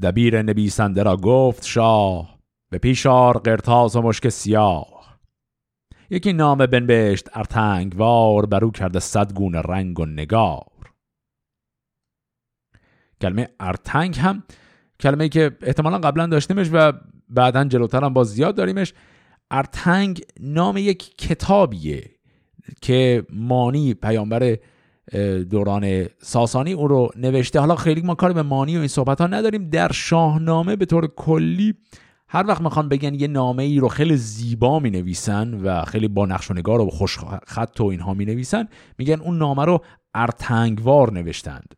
دبیر 0.02 0.42
نبیسنده 0.42 1.04
را 1.04 1.18
گفت 1.18 1.66
شاه 1.66 2.40
به 2.70 2.78
پیشار 2.78 3.38
قرتاز 3.38 3.96
و 3.96 4.02
مشک 4.02 4.30
سیاه. 4.30 4.95
یکی 6.10 6.34
نام 6.34 6.58
بنبشت 6.58 7.30
ارتنگوار 7.34 8.46
برو 8.46 8.72
کرده 8.72 9.00
صد 9.00 9.34
گونه 9.34 9.62
رنگ 9.62 10.00
و 10.00 10.06
نگار. 10.06 10.66
کلمه 13.22 13.50
ارتنگ 13.60 14.18
هم 14.18 14.44
کلمه 15.00 15.30
که 15.30 15.58
احتمالا 15.62 15.98
قبلا 15.98 16.28
داشتیمش 16.28 16.70
و 16.74 16.94
بعدا 17.30 17.64
جلوتر 17.64 18.04
هم 18.04 18.14
باز 18.14 18.28
زیاد 18.28 18.56
داریمش. 18.56 18.94
ارتنگ 19.52 20.22
نام 20.40 20.78
یک 20.78 21.18
کتابیه 21.18 22.10
که 22.82 23.26
مانی 23.30 23.94
پیامبر 23.94 24.58
دوران 25.50 26.06
ساسانی 26.22 26.74
اون 26.74 26.90
رو 26.90 27.10
نوشته. 27.16 27.60
حالا 27.60 27.76
خیلی 27.76 28.02
ما 28.02 28.16
کار 28.16 28.34
به 28.34 28.42
مانی 28.42 28.76
و 28.76 28.80
این 28.80 28.88
صحبت 28.88 29.22
ها 29.22 29.28
نداریم. 29.28 29.70
در 29.70 29.92
شاهنامه 29.92 30.76
به 30.76 30.86
طور 30.86 31.08
کلی 31.08 31.74
هر 32.36 32.48
وقت 32.48 32.62
می‌خوان 32.62 32.90
بگن 32.90 33.14
یه 33.14 33.28
نامه 33.28 33.64
ای 33.64 33.80
رو 33.80 33.88
خیلی 33.88 34.18
زیبا 34.18 34.80
می 34.80 34.90
نویسن 34.90 35.54
و 35.54 35.86
خیلی 35.86 36.08
با 36.08 36.26
نقش 36.26 36.52
و 36.52 36.54
نگار 36.54 36.82
و 36.82 36.90
خوش 36.90 37.18
خط 37.48 37.82
و 37.82 37.86
اینها 37.86 38.14
می 38.14 38.26
نویسن 38.26 38.68
میگن 38.98 39.22
اون 39.22 39.38
نامه 39.38 39.66
رو 39.66 39.84
ارتنگوار 40.14 41.14
نوشتند. 41.14 41.76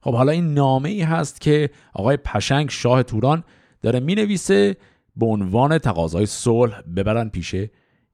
خب 0.00 0.14
حالا 0.14 0.32
این 0.32 0.54
نامه 0.54 0.88
ای 0.88 1.02
هست 1.02 1.40
که 1.40 1.70
آقای 1.94 2.16
پشنگ 2.16 2.70
شاه 2.70 3.02
توران 3.02 3.44
داره 3.82 4.00
می 4.00 4.14
نویسه 4.14 4.76
به 5.16 5.26
عنوان 5.26 5.78
تقاضای 5.78 6.26
صلح 6.26 6.80
ببرن 6.80 7.28
پیش 7.28 7.54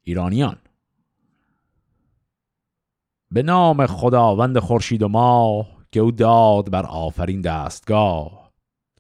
ایرانیان. 0.02 0.56
به 3.30 3.42
نام 3.42 3.86
خداوند 3.86 4.58
خورشید 4.58 5.02
و 5.02 5.08
ماه 5.08 5.66
که 5.92 6.00
او 6.00 6.10
داد 6.10 6.70
بر 6.70 6.86
آفرین 6.86 7.40
دستگاه. 7.40 8.39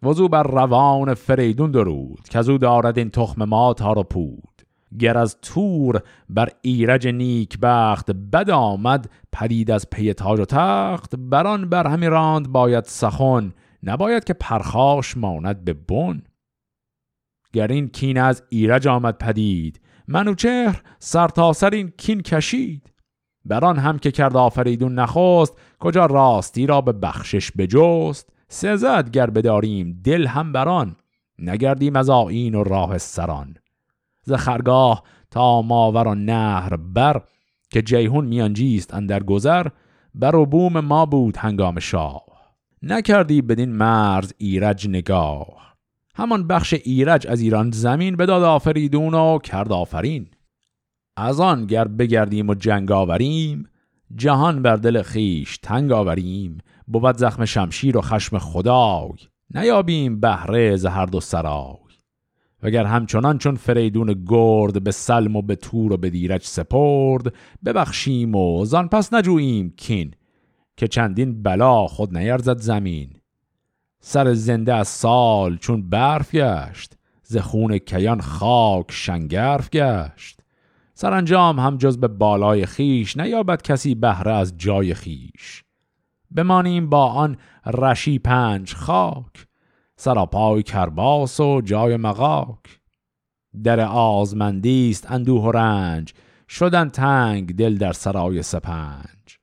وزو 0.02 0.28
بر 0.28 0.42
روان 0.42 1.14
فریدون 1.14 1.70
درود 1.70 2.28
که 2.28 2.38
از 2.38 2.48
او 2.48 2.58
دارد 2.58 2.98
این 2.98 3.10
تخم 3.10 3.44
ما 3.44 3.74
تار 3.74 3.88
و 3.88 3.94
پود. 3.94 4.62
گر 4.98 5.18
از 5.18 5.36
تور 5.42 6.02
بر 6.28 6.48
ایرج 6.62 7.08
نیک 7.08 7.58
بخت 7.62 8.10
بد 8.10 8.50
آمد 8.50 9.10
پدید 9.32 9.70
از 9.70 9.90
پی 9.90 10.12
تاج 10.12 10.40
و 10.40 10.44
تخت. 10.44 11.16
بران 11.16 11.68
بر 11.68 11.86
همی 11.86 12.06
راند 12.06 12.48
باید 12.48 12.84
سخن 12.84 13.52
نباید 13.82 14.24
که 14.24 14.32
پرخاش 14.32 15.16
ماند 15.16 15.64
به 15.64 15.72
بن. 15.72 16.22
گر 17.52 17.66
این 17.66 17.88
کین 17.88 18.18
از 18.18 18.42
ایرج 18.48 18.88
آمد 18.88 19.18
پدید 19.18 19.80
منوچهر 20.08 20.82
سرتاسر 20.98 21.70
این 21.70 21.92
کین 21.96 22.20
کشید. 22.20 22.92
بران 23.44 23.78
هم 23.78 23.98
که 23.98 24.10
کرد 24.10 24.36
آفریدون 24.36 24.94
نخواست 24.94 25.60
کجا 25.78 26.06
راستی 26.06 26.66
را 26.66 26.80
به 26.80 26.92
بخشش 26.92 27.52
بجست؟ 27.58 28.32
سزد 28.52 29.10
گر 29.10 29.30
بداریم 29.30 30.00
دل 30.04 30.26
هم 30.26 30.52
بران 30.52 30.96
نگردیم 31.38 31.96
از 31.96 32.10
آین 32.10 32.54
و 32.54 32.64
راه 32.64 32.98
سران. 32.98 33.54
ز 34.22 34.32
خرگاه 34.32 35.02
تا 35.30 35.62
ماور 35.62 36.08
و 36.08 36.14
نهر 36.14 36.76
بر 36.76 37.22
که 37.70 37.82
جیهون 37.82 38.26
میانجیست 38.26 38.94
اندر 38.94 39.22
گذر 39.22 39.66
بر 40.14 40.36
و 40.36 40.46
بوم 40.46 40.80
ما 40.80 41.06
بود 41.06 41.36
هنگام 41.36 41.78
شاه. 41.78 42.24
نکردی 42.82 43.42
بدین 43.42 43.72
مرز 43.72 44.32
ایرج 44.38 44.88
نگاه 44.88 45.76
همان 46.14 46.46
بخش 46.46 46.74
ایرج 46.74 47.26
از 47.26 47.40
ایران 47.40 47.70
زمین 47.70 48.16
بداد 48.16 48.42
آفریدون 48.42 49.14
و 49.14 49.38
کرد 49.38 49.72
آفرین. 49.72 50.26
از 51.16 51.40
آن 51.40 51.66
گر 51.66 51.88
بگردیم 51.88 52.48
و 52.48 52.54
جنگ 52.54 52.92
آوریم 52.92 53.69
جهان 54.16 54.62
بر 54.62 54.76
دل 54.76 55.02
خیش 55.02 55.58
تنگ 55.58 55.92
آوریم 55.92 56.58
بود 56.86 57.16
زخم 57.16 57.44
شمشیر 57.44 57.96
و 57.96 58.00
خشم 58.00 58.38
خدای. 58.38 59.18
نیابیم 59.54 60.20
بهره 60.20 60.76
ز 60.76 60.86
هر 60.86 61.06
دو 61.06 61.20
سرای. 61.20 61.76
وگر 62.62 62.84
همچنان 62.84 63.38
چون 63.38 63.54
فریدون 63.54 64.24
گرد 64.28 64.84
به 64.84 64.90
سلم 64.90 65.36
و 65.36 65.42
به 65.42 65.56
تور 65.56 65.92
و 65.92 65.96
به 65.96 66.10
دیرج 66.10 66.44
سپرد 66.44 67.34
ببخشیم 67.64 68.34
و 68.34 68.64
زان 68.64 68.88
پس 68.88 69.12
نجوییم 69.12 69.74
کین 69.76 70.14
که 70.76 70.88
چندین 70.88 71.42
بلا 71.42 71.86
خود 71.86 72.16
نیرزد 72.16 72.58
زمین. 72.58 73.10
سر 74.00 74.34
زنده 74.34 74.74
از 74.74 74.88
سال 74.88 75.56
چون 75.56 75.88
برف 75.88 76.34
گشت 76.34 76.94
ز 77.22 77.36
خون 77.36 77.78
کیان 77.78 78.20
خاک 78.20 78.86
شنگرف 78.88 79.70
گشت. 79.70 80.39
سرانجام 81.00 81.58
هم 81.58 81.76
جز 81.76 81.98
به 81.98 82.08
بالای 82.08 82.66
خیش 82.66 83.16
نیابد 83.16 83.62
کسی 83.62 83.94
بهره 83.94 84.32
از 84.32 84.56
جای 84.56 84.94
خیش. 84.94 85.64
بمانیم 86.30 86.90
با 86.90 87.06
آن 87.06 87.36
رشی 87.66 88.18
پنج 88.18 88.74
خاک 88.74 89.46
سراپای 89.96 90.62
کرباس 90.62 91.40
و 91.40 91.60
جای 91.60 91.96
مقاک 91.96 92.80
در 93.64 93.80
آزمندی 93.80 94.90
است 94.90 95.12
اندوه 95.12 95.42
و 95.42 95.50
رنج 95.50 96.12
شدن 96.48 96.88
تنگ 96.88 97.56
دل 97.56 97.76
در 97.76 97.92
سرای 97.92 98.42
سپنج. 98.42 99.38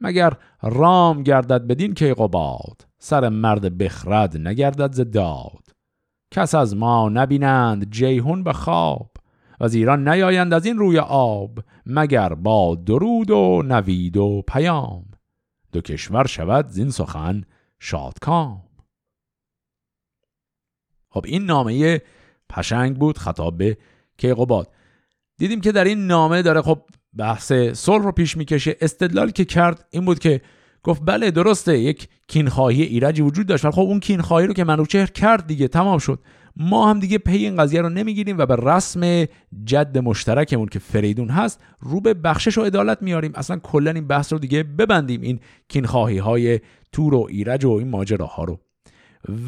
مگر 0.00 0.32
رام 0.62 1.22
گردد 1.22 1.66
بدین 1.66 1.94
کیقوباد 1.94 2.86
سر 2.98 3.28
مرد 3.28 3.78
بخرد 3.78 4.36
نگردد 4.36 4.92
ز 4.92 5.00
داد. 5.00 5.64
کس 6.30 6.54
از 6.54 6.76
ما 6.76 7.08
نبینند 7.08 7.90
جیهون 7.90 8.44
به 8.44 8.52
خواب 8.52 9.10
از 9.60 9.74
ایران 9.74 10.08
نیایند 10.08 10.54
از 10.54 10.66
این 10.66 10.78
روی 10.78 10.98
آب 10.98 11.58
مگر 11.86 12.34
با 12.34 12.74
درود 12.74 13.30
و 13.30 13.62
نوید 13.66 14.16
و 14.16 14.42
پیام. 14.48 15.04
دو 15.72 15.80
کشور 15.80 16.26
شود 16.26 16.68
زین 16.68 16.90
سخن 16.90 17.44
شادکام. 17.78 18.62
خب 21.08 21.24
این 21.26 21.44
نامه 21.44 22.00
پشنگ 22.48 22.96
بود 22.96 23.18
خطاب 23.18 23.58
به 23.58 23.78
کیقوباد. 24.18 24.68
دیدیم 25.38 25.60
که 25.60 25.72
در 25.72 25.84
این 25.84 26.06
نامه 26.06 26.42
داره 26.42 26.62
خب 26.62 26.82
بحث 27.16 27.52
صلح 27.52 28.04
رو 28.04 28.12
پیش 28.12 28.36
می‌کشه. 28.36 28.76
استدلالی 28.80 29.32
که 29.32 29.44
کرد 29.44 29.86
این 29.90 30.04
بود 30.04 30.18
که 30.18 30.40
گفت 30.82 31.02
بله 31.04 31.30
درسته 31.30 31.78
یک 31.78 32.08
کینخواهی 32.28 32.82
ایرجی 32.82 33.22
وجود 33.22 33.46
داشت. 33.46 33.64
ولی 33.64 33.72
خب 33.72 33.80
اون 33.80 34.00
کینخواهی 34.00 34.46
رو 34.46 34.54
که 34.54 34.64
منوچهر 34.64 35.06
کرد 35.06 35.46
دیگه 35.46 35.68
تمام 35.68 35.98
شد. 35.98 36.20
ما 36.60 36.90
هم 36.90 37.00
دیگه 37.00 37.18
پی 37.18 37.36
این 37.36 37.56
قضیه 37.56 37.82
رو 37.82 37.88
نمی‌گیریم 37.88 38.38
و 38.38 38.46
به 38.46 38.56
رسم 38.56 39.24
جد 39.64 39.98
مشترکمون 39.98 40.66
که 40.66 40.78
فریدون 40.78 41.28
هست 41.28 41.60
رو 41.80 42.00
به 42.00 42.14
بخشش 42.14 42.58
و 42.58 42.62
عدالت 42.62 43.02
میاریم 43.02 43.32
اصلا 43.34 43.56
کلا 43.56 43.90
این 43.90 44.06
بحث 44.06 44.32
رو 44.32 44.38
دیگه 44.38 44.62
ببندیم 44.62 45.20
این 45.20 45.40
کینخواهی 45.68 46.18
های 46.18 46.60
تور 46.92 47.14
و 47.14 47.26
ایرج 47.30 47.64
و 47.64 47.70
این 47.70 47.88
ماجراها 47.88 48.44
رو. 48.44 48.60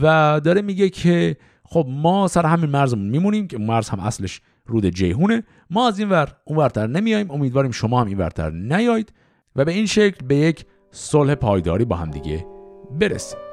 و 0.03 0.41
داره 0.45 0.63
میگه 0.63 0.89
که 0.89 1.37
خب 1.65 1.87
ما 1.89 2.29
سر 2.29 2.47
همین 2.47 2.71
مرزمون 2.71 3.11
میمونیم 3.11 3.47
که 3.47 3.59
مرز 3.59 3.89
هم 3.89 4.01
اصلش 4.01 4.41
رود 4.67 4.87
جیهونه. 4.87 5.43
ما 5.71 5.89
از 5.89 5.99
این 5.99 6.09
ور 6.09 6.37
اون 6.45 6.59
ورتر 6.59 6.87
نمیاییم 6.87 7.31
امیدواریم 7.31 7.71
شما 7.71 8.01
هم 8.01 8.07
این 8.07 8.19
ورتر 8.19 8.51
نیایید 8.51 9.13
و 9.57 9.65
به 9.65 9.73
این 9.73 9.87
شکل 9.87 10.27
به 10.27 10.37
یک 10.37 10.65
صلح 10.91 11.35
پایداری 11.35 11.85
با 11.85 11.97
هم 11.97 12.11
دیگه 12.11 12.47
برسیم. 13.01 13.52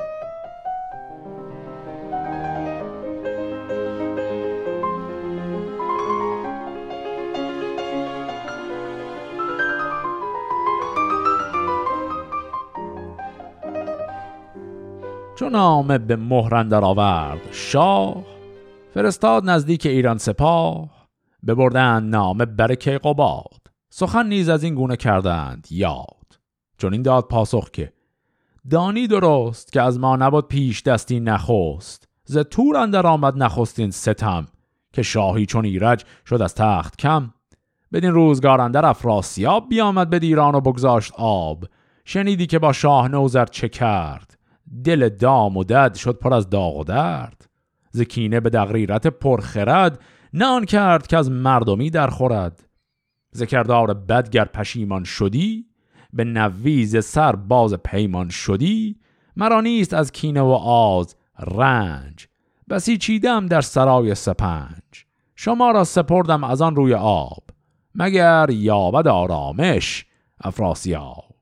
چون 15.39 15.51
نامه 15.51 15.97
به 15.97 16.15
مهرندر 16.15 16.85
آورد 16.85 17.39
شاه 17.51 18.23
فرستاد 18.93 19.49
نزدیک 19.49 19.85
ایران 19.85 20.17
سپاه 20.17 21.07
ببردند 21.47 22.15
نامه 22.15 22.45
بر 22.45 22.75
کیقوباد. 22.75 23.61
سخن 23.89 24.27
نیز 24.27 24.49
از 24.49 24.63
این 24.63 24.75
گونه 24.75 24.95
کردند 24.95 25.67
یاد. 25.69 26.39
چون 26.77 26.93
این 26.93 27.01
داد 27.01 27.27
پاسخ 27.27 27.69
که 27.71 27.93
دانی 28.69 29.07
درست 29.07 29.73
که 29.73 29.81
از 29.81 29.99
ما 29.99 30.15
نبود 30.15 30.47
پیش 30.47 30.83
دستی 30.83 31.19
نخست 31.19 32.07
ز 32.23 32.37
تور 32.37 32.77
اندر 32.77 33.07
آمد 33.07 33.37
نخستین 33.37 33.91
ستم 33.91 34.47
که 34.93 35.01
شاهی 35.01 35.45
چون 35.45 35.65
ایرج 35.65 36.03
شد 36.25 36.41
از 36.41 36.55
تخت 36.55 36.97
کم. 36.97 37.33
بدین 37.93 38.11
روزگار 38.11 38.61
اندر 38.61 38.85
افراسیاب 38.85 39.69
بیامد 39.69 40.09
به 40.09 40.19
دیران 40.19 40.55
و 40.55 40.61
بگذاشت 40.61 41.13
آب. 41.17 41.65
شنیدی 42.05 42.47
که 42.47 42.59
با 42.59 42.73
شاه 42.73 43.07
نوزر 43.07 43.45
چه 43.45 43.69
کرد؟ 43.69 44.38
دل 44.83 45.09
دام 45.09 45.57
و 45.57 45.63
دد 45.63 45.93
شد 45.95 46.19
پر 46.19 46.33
از 46.33 46.49
داغ 46.49 46.77
و 46.77 46.83
درد. 46.83 47.49
زکینه 47.91 48.39
به 48.39 48.49
دغریرت 48.49 49.07
پرخرد 49.07 49.99
نه 50.33 50.45
آن 50.45 50.65
کرد 50.65 51.07
که 51.07 51.17
از 51.17 51.31
مردمی 51.31 51.89
در 51.89 52.07
خورد. 52.07 52.67
ذکردار 53.35 53.93
بدگر 53.93 54.45
پشیمان 54.45 55.03
شدی 55.03 55.65
به 56.13 56.23
نویز 56.23 57.05
سر 57.05 57.35
باز 57.35 57.73
پیمان 57.73 58.29
شدی. 58.29 58.99
مرا 59.35 59.61
نیست 59.61 59.93
از 59.93 60.11
کینه 60.11 60.41
و 60.41 60.51
آز 60.63 61.15
رنج 61.39 62.27
بسی 62.69 62.97
چیدم 62.97 63.45
در 63.45 63.61
سرای 63.61 64.15
سپنج. 64.15 65.05
شما 65.35 65.71
را 65.71 65.83
سپردم 65.83 66.43
از 66.43 66.61
آن 66.61 66.75
روی 66.75 66.93
آب 66.93 67.43
مگر 67.95 68.47
یابد 68.49 69.07
آرامش 69.07 70.05
افراسیاب 70.41 71.35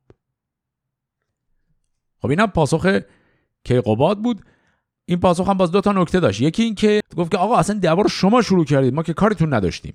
خب 2.21 2.29
اینم 2.29 2.47
پاسخ 2.47 2.99
کیقوباد 3.67 4.19
بود. 4.19 4.41
این 5.05 5.19
پاسخ 5.19 5.49
هم 5.49 5.57
باز 5.57 5.71
دو 5.71 5.81
تا 5.81 5.91
نکته 5.91 6.19
داشت. 6.19 6.41
یکی 6.41 6.63
این 6.63 6.75
که 6.75 7.01
گفت 7.17 7.31
که 7.31 7.37
آقا 7.37 7.57
اصلا 7.57 7.79
دعوا 7.79 8.01
رو 8.01 8.09
شما 8.09 8.41
شروع 8.41 8.65
کردید 8.65 8.93
ما 8.93 9.03
که 9.03 9.13
کارتون 9.13 9.53
نداشتیم. 9.53 9.93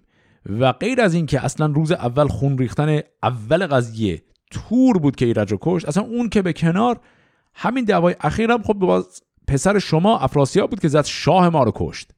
و 0.61 0.73
غیر 0.73 1.01
از 1.01 1.15
این 1.15 1.27
که 1.27 1.45
اصلا 1.45 1.67
روز 1.67 1.93
اول 1.93 2.27
خون 2.27 2.59
ریختن 2.59 3.01
اول 3.23 3.67
قضیه 3.67 4.23
تور 4.51 4.99
بود 4.99 5.17
که 5.17 5.25
ایرج 5.25 5.53
رو 5.53 5.59
کشت 5.61 5.89
اصلا 5.89 6.03
اون 6.03 6.29
که 6.29 6.43
به 6.43 6.53
کنار 6.53 7.01
همین 7.55 7.85
دعوای 7.85 8.17
اخیر 8.21 8.51
هم 8.51 8.63
خب 8.63 8.75
باز 8.75 9.23
پسر 9.49 9.79
شما 9.79 10.19
افراسیاب 10.19 10.71
بود 10.71 10.81
که 10.81 10.89
زد 10.89 11.05
شاه 11.05 11.49
ما 11.49 11.63
رو 11.63 11.73
کشت. 11.75 12.11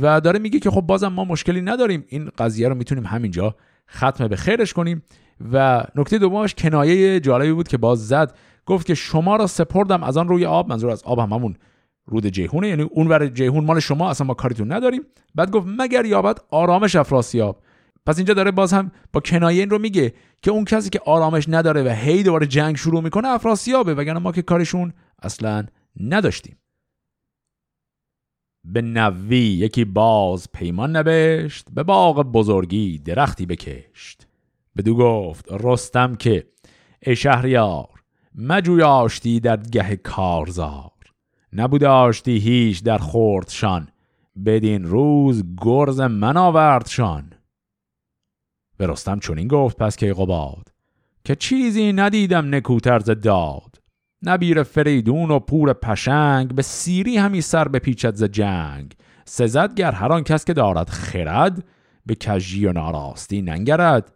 و 0.00 0.20
داره 0.20 0.38
میگه 0.38 0.58
که 0.58 0.70
خب 0.70 0.80
بازم 0.80 1.08
ما 1.08 1.24
مشکلی 1.24 1.60
نداریم. 1.60 2.04
این 2.08 2.30
قضیه 2.38 2.68
رو 2.68 2.74
می‌تونیم 2.74 3.06
همینجا 3.06 3.56
ختم 3.90 4.28
به 4.28 4.36
خیرش 4.36 4.72
کنیم. 4.72 5.02
و 5.52 5.84
نکته 5.96 6.18
دومش 6.18 6.54
کنایه 6.54 7.20
جالبی 7.20 7.52
بود 7.52 7.68
که 7.68 7.76
باز 7.76 8.08
زد. 8.08 8.34
گفت 8.66 8.86
که 8.86 8.94
شما 8.94 9.36
را 9.36 9.46
سپردم 9.46 10.02
از 10.02 10.16
آن 10.16 10.28
روی 10.28 10.46
آب 10.46 10.68
منظور 10.68 10.90
از 10.90 11.02
آب 11.02 11.18
هم 11.18 11.32
همون 11.32 11.56
رود 12.06 12.26
جیهونه 12.26 12.68
یعنی 12.68 12.82
اون 12.82 13.08
ور 13.08 13.28
جیهون 13.28 13.64
مال 13.64 13.80
شما 13.80 14.10
اصلا 14.10 14.26
ما 14.26 14.34
کاریتون 14.34 14.72
نداریم. 14.72 15.02
بعد 15.34 15.50
گفت 15.50 15.66
مگر 15.78 16.04
یابد 16.04 16.38
آرامش 16.50 16.96
افراسیاب 16.96 17.62
پس 18.06 18.16
اینجا 18.18 18.34
داره 18.34 18.50
باز 18.50 18.72
هم 18.72 18.92
با 19.12 19.20
کنایه 19.20 19.60
این 19.60 19.70
رو 19.70 19.78
میگه 19.78 20.14
که 20.42 20.50
اون 20.50 20.64
کسی 20.64 20.90
که 20.90 21.00
آرامش 21.06 21.44
نداره 21.48 21.82
و 21.82 21.88
هی 21.88 22.22
دوباره 22.22 22.46
جنگ 22.46 22.76
شروع 22.76 23.02
می‌کنه 23.02 23.28
افراسیابه 23.28 23.94
وگرنه 23.94 24.18
ما 24.18 24.32
که 24.32 24.42
کارشون 24.42 24.92
اصلا 25.22 25.66
نداشتیم. 26.00 26.56
به 28.64 28.82
نوی 28.82 29.38
یکی 29.38 29.84
باز 29.84 30.52
پیمان 30.52 30.96
نبشت 30.96 31.66
به 31.74 31.82
باغ 31.82 32.22
بزرگی 32.22 32.98
درختی 32.98 33.46
بکشت. 33.46 34.26
بدو 34.76 34.94
گفت 34.96 35.46
رستم 35.50 36.14
که 36.14 36.46
ای 37.02 37.16
شهریار 37.16 38.01
مجوی 38.34 38.82
آشتی 38.82 39.40
در 39.40 39.56
گه 39.56 39.96
کارزار. 39.96 40.90
نبود 41.52 41.84
آشتی 41.84 42.38
هیچ 42.38 42.82
در 42.82 42.98
خوردشان. 42.98 43.88
بدین 44.46 44.84
روز 44.84 45.44
گرز 45.56 46.00
من 46.00 46.36
آوردشان. 46.36 47.32
به 48.76 48.86
رستم 48.86 49.18
چنین 49.18 49.48
گفت 49.48 49.76
پس 49.76 49.96
که 49.96 50.12
قباد 50.12 50.72
که 51.24 51.34
چیزی 51.34 51.92
ندیدم 51.92 52.54
نکوتر 52.54 52.98
داد. 52.98 53.80
نبیر 54.22 54.62
فریدون 54.62 55.30
و 55.30 55.38
پور 55.38 55.72
پشنگ 55.72 56.54
به 56.54 56.62
سیری 56.62 57.16
همی 57.16 57.40
سر 57.40 57.68
به 57.68 57.78
پیچت 57.78 58.14
ز 58.14 58.24
جنگ. 58.24 58.94
سزد 59.24 59.74
گر 59.74 59.92
هر 59.92 60.12
آن 60.12 60.24
کس 60.24 60.44
که 60.44 60.52
دارد 60.52 60.88
خرد 60.88 61.64
به 62.06 62.14
کژی 62.14 62.66
و 62.66 62.72
ناراستی 62.72 63.42
ننگرد. 63.42 64.12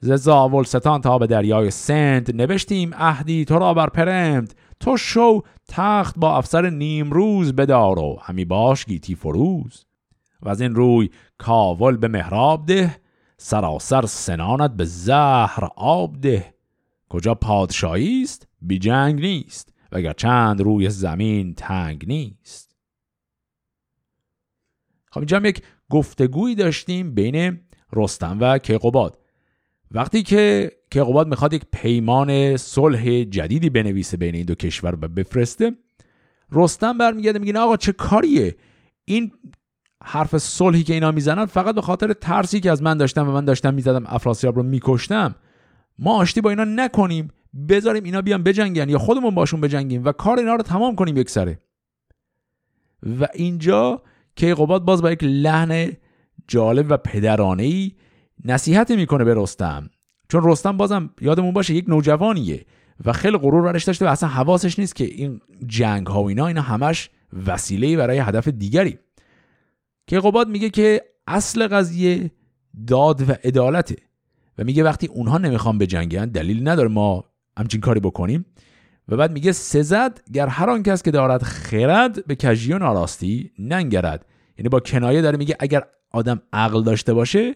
ز 0.00 0.12
زاول 0.12 0.64
ستان 0.64 1.00
تا 1.00 1.18
به 1.18 1.26
دریای 1.26 1.70
سند 1.70 2.42
نوشتیم 2.42 2.90
اهدی 2.94 3.44
تو 3.44 3.58
را 3.58 3.74
بر 3.74 3.88
پرند. 3.88 4.54
تو 4.80 4.96
شو 4.96 5.42
تخت 5.68 6.18
با 6.18 6.36
افسر 6.36 6.70
نیمروز 6.70 7.52
بدار 7.52 7.98
و 7.98 8.18
همی 8.22 8.44
باش 8.44 8.84
گیتی 8.84 9.14
فروز. 9.14 9.86
و 10.42 10.48
از 10.48 10.60
این 10.60 10.74
روی 10.74 11.10
کاول 11.38 11.96
به 11.96 12.08
محراب 12.08 12.66
ده 12.66 12.96
سراسر 13.38 14.06
سنانت 14.06 14.70
به 14.70 14.84
زهر 14.84 15.68
آب 15.76 16.20
ده. 16.20 16.54
کجا 17.08 17.34
پادشاهی 17.34 18.22
است؟ 18.22 18.48
بی 18.60 18.78
جنگ 18.78 19.20
نیست. 19.20 19.72
وگر 19.92 20.12
چند 20.12 20.60
روی 20.60 20.90
زمین 20.90 21.54
تنگ 21.54 22.04
نیست. 22.06 22.76
خب 25.10 25.18
اینجا 25.18 25.36
هم 25.36 25.44
یک 25.44 25.62
گفتگویی 25.90 26.54
داشتیم 26.54 27.14
بین 27.14 27.60
رستم 27.92 28.38
و 28.40 28.58
کیقوباد. 28.58 29.18
وقتی 29.90 30.22
که 30.22 30.72
کیقوباد 30.90 31.28
می‌خواد 31.28 31.52
یک 31.52 31.62
پیمان 31.72 32.56
صلح 32.56 33.22
جدیدی 33.24 33.70
بنویسه 33.70 34.16
بین 34.16 34.34
این 34.34 34.46
دو 34.46 34.54
کشور 34.54 34.98
و 35.02 35.08
بفرسته 35.08 35.72
رستم 36.52 36.98
برمیگرده 36.98 37.38
میگه 37.38 37.58
آقا 37.58 37.76
چه 37.76 37.92
کاریه؟ 37.92 38.56
این 39.04 39.32
حرف 40.04 40.38
صلحی 40.38 40.82
که 40.82 40.94
اینا 40.94 41.12
می‌زنن 41.12 41.46
فقط 41.46 41.74
به 41.74 41.80
خاطر 41.80 42.12
ترسی 42.12 42.60
که 42.60 42.70
از 42.70 42.82
من 42.82 42.96
داشتم 42.96 43.28
و 43.28 43.32
من 43.32 43.44
داشتم 43.44 43.74
می‌زدم 43.74 44.04
افراسیاب 44.06 44.56
رو 44.56 44.62
میکشتم. 44.62 45.34
ما 45.98 46.16
آشتی 46.16 46.40
با 46.40 46.50
اینا 46.50 46.64
نکنیم 46.64 47.28
بذاریم 47.68 48.04
اینا 48.04 48.22
بیان 48.22 48.42
بجنگن 48.42 48.88
یا 48.88 48.98
خودمون 48.98 49.34
باشون 49.34 49.60
بجنگیم 49.60 50.04
و 50.04 50.12
کار 50.12 50.38
اینا 50.38 50.54
رو 50.54 50.62
تمام 50.62 50.94
کنیم 50.94 51.16
یک 51.16 51.30
سره. 51.30 51.58
و 53.20 53.28
اینجا 53.34 54.02
کیقوباد 54.36 54.84
باز 54.84 55.02
با 55.02 55.12
یک 55.12 55.24
لحن 55.24 55.92
جالب 56.48 56.86
و 56.88 56.96
پدرانه 56.96 57.62
ای 57.62 57.92
نصیحت 58.44 58.90
می‌کنه 58.90 59.24
به 59.24 59.34
رستم. 59.36 59.90
چون 60.28 60.40
رستم 60.44 60.76
بازم 60.76 61.10
یادمون 61.20 61.52
باشه 61.52 61.74
یک 61.74 61.88
نوجوانیه 61.88 62.66
و 63.04 63.12
خیلی 63.12 63.38
غرور 63.38 63.62
برش 63.62 63.84
داشته 63.84 64.04
و 64.04 64.08
اصلا 64.08 64.28
حواسش 64.28 64.78
نیست 64.78 64.96
که 64.96 65.04
این 65.04 65.40
جنگ 65.66 66.06
ها 66.06 66.22
و 66.22 66.28
اینا 66.28 66.46
اینا 66.46 66.62
همش 66.62 67.10
وسیله 67.46 67.96
برای 67.96 68.18
هدف 68.18 68.48
دیگری. 68.48 68.98
که 70.06 70.20
قباد 70.20 70.48
میگه 70.48 70.70
که 70.70 71.02
اصل 71.26 71.66
قضیه 71.66 72.30
داد 72.86 73.30
و 73.30 73.32
عدالته 73.44 73.96
و 74.58 74.64
میگه 74.64 74.84
وقتی 74.84 75.06
اونها 75.06 75.38
نمی‌خوان 75.38 75.78
به 75.78 75.86
جنگن 75.86 76.26
دلیل 76.26 76.68
نداره 76.68 76.88
ما 76.88 77.24
همچین 77.58 77.80
کاری 77.80 78.00
بکنیم. 78.00 78.46
و 79.08 79.16
بعد 79.16 79.32
میگه 79.32 79.52
سزد 79.52 80.20
گر 80.32 80.46
هر 80.46 80.70
آن 80.70 80.82
کس 80.82 81.02
که 81.02 81.10
دارد 81.10 81.42
خرد 81.42 82.26
به 82.26 82.36
کجی 82.36 82.72
و 82.72 82.78
ناراستی 82.78 83.50
ننگرد. 83.58 84.26
یعنی 84.58 84.68
با 84.68 84.80
کنایه 84.80 85.22
داره 85.22 85.38
میگه 85.38 85.56
اگر 85.60 85.84
آدم 86.10 86.42
عقل 86.52 86.82
داشته 86.82 87.14
باشه 87.14 87.54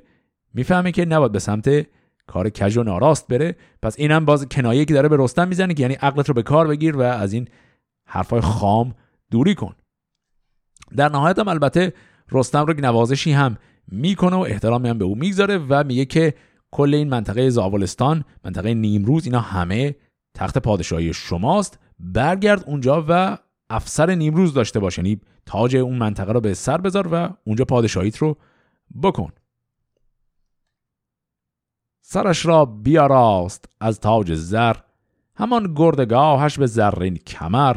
می‌فهمه 0.54 0.92
که 0.92 1.04
نباید 1.04 1.32
به 1.32 1.38
سمت 1.38 1.86
کار 2.26 2.48
کج 2.48 2.76
و 2.76 2.82
ناراست 2.82 3.28
بره. 3.28 3.56
پس 3.82 3.94
اینم 3.98 4.24
باز 4.24 4.46
کنایه 4.48 4.84
که 4.84 4.94
داره 4.94 5.08
به 5.08 5.16
رستم 5.18 5.48
می‌زنه 5.48 5.74
که 5.74 5.82
یعنی 5.82 5.94
عقلت 5.94 6.28
رو 6.28 6.34
به 6.34 6.42
کار 6.42 6.68
بگیر 6.68 6.96
و 6.96 7.00
از 7.00 7.32
این 7.32 7.48
حرفای 8.06 8.40
خام 8.40 8.94
دوری 9.30 9.54
کن. 9.54 9.74
در 10.96 11.08
نهایت 11.08 11.38
هم 11.38 11.48
البته 11.48 11.92
رستم 12.32 12.66
رو 12.66 12.74
نوازشی 12.80 13.32
هم 13.32 13.56
می‌کنه 13.88 14.36
و 14.36 14.40
احترامی 14.40 14.88
هم 14.88 14.98
به 14.98 15.04
او 15.04 15.14
می‌گذاره 15.14 15.58
و 15.68 15.84
میگه 15.84 16.04
که 16.04 16.34
کل 16.70 16.94
این 16.94 17.08
منطقه 17.08 17.50
زاولستان 17.50 18.24
منطقه 18.44 18.74
نیمروز 18.74 19.24
اینا 19.24 19.40
همه 19.40 19.96
تخت 20.34 20.58
پادشاهی 20.58 21.12
شماست. 21.12 21.78
برگرد 21.98 22.64
اونجا 22.66 23.04
و 23.08 23.38
افسر 23.70 24.14
نیمروز 24.14 24.54
داشته 24.54 24.80
باش. 24.80 24.98
یعنی 24.98 25.20
تاج 25.46 25.76
اون 25.76 25.98
منطقه 25.98 26.32
رو 26.32 26.40
به 26.40 26.54
سر 26.54 26.78
بذار 26.78 27.08
و 27.12 27.30
اونجا 27.44 27.64
پادشاهیت 27.64 28.16
رو 28.16 28.36
بکن. 29.02 29.32
سرش 32.12 32.46
را 32.46 32.64
بیاراست 32.64 33.64
از 33.80 34.00
تاج 34.00 34.34
زر 34.34 34.76
همان 35.36 35.74
گردگاهش 35.76 36.58
به 36.58 36.66
زرین 36.66 37.16
کمر. 37.16 37.76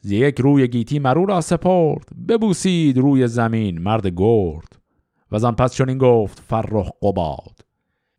ز 0.00 0.10
یک 0.10 0.40
روی 0.40 0.68
گیتی 0.68 0.98
مرو 0.98 1.26
را 1.26 1.40
سپرد 1.40 2.08
ببوسید 2.28 2.98
روی 2.98 3.28
زمین 3.28 3.82
مرد 3.82 4.06
گرد. 4.06 4.78
و 5.32 5.38
زن 5.38 5.52
پس 5.52 5.74
چنین 5.74 5.98
گفت 5.98 6.42
فرخ 6.48 6.90
قباد 7.02 7.60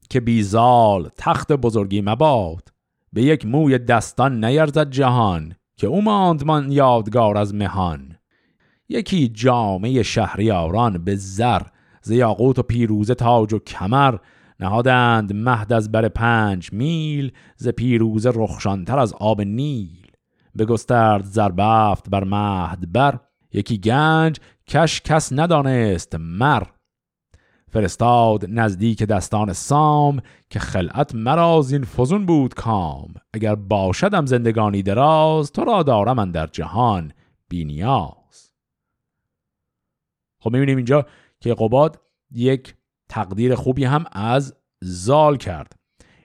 که 0.10 0.20
بیزال 0.20 1.10
تخت 1.18 1.52
بزرگی 1.52 2.02
مباد. 2.02 2.70
به 3.14 3.22
یک 3.22 3.46
موی 3.46 3.78
دستان 3.78 4.46
نیرزد 4.46 4.90
جهان 4.90 5.56
که 5.76 5.88
او 5.88 6.02
ماند 6.02 6.46
من 6.46 6.72
یادگار 6.72 7.38
از 7.38 7.56
مهان. 7.56 8.16
یکی 8.90 9.28
جامعه 9.28 10.04
شهریاران 10.04 11.04
به 11.04 11.16
زر 11.16 11.62
ز 12.02 12.12
یاقوت 12.12 12.60
و 12.60 12.64
پیروزه 12.64 13.16
تاج 13.16 13.54
و 13.54 13.60
کمر 13.60 14.18
نهادند 14.60 15.34
مهد 15.34 15.74
از 15.74 15.92
بر 15.92 16.08
پنج 16.08 16.74
میل 16.74 17.32
ز 17.58 17.68
پیروزه 17.68 18.32
رخشانتر 18.36 19.00
از 19.00 19.14
آب 19.14 19.42
نیل. 19.42 20.12
بگسترد 20.58 21.24
زربفت 21.26 22.10
بر 22.10 22.24
مهد 22.24 22.92
بر 22.92 23.20
یکی 23.54 23.78
گنج 23.78 24.40
کش 24.68 25.02
کس 25.02 25.34
ندانست 25.34 26.16
مر. 26.16 26.64
فرستاد 27.72 28.46
نزدیک 28.48 29.04
دستان 29.04 29.54
سام 29.54 30.22
که 30.50 30.60
خلعت 30.60 31.16
مرا 31.16 31.64
این 31.72 31.84
فزون 31.84 32.26
بود 32.26 32.54
کام. 32.54 33.14
اگر 33.34 33.56
باشدم 33.56 34.26
زندگانی 34.26 34.84
دراز 34.84 35.52
تو 35.52 35.64
را 35.64 35.84
دارم 35.84 36.16
من 36.16 36.32
در 36.32 36.48
جهان 36.48 37.12
بینیاز 37.50 38.52
خب 40.40 40.54
می‌بینیم 40.54 40.78
اینجا 40.78 41.06
که 41.40 41.54
قباد 41.54 42.02
یک 42.32 42.76
تقدیر 43.10 43.56
خوبی 43.56 43.84
هم 43.84 44.06
از 44.12 44.56
زال 44.82 45.38
کرد. 45.38 45.76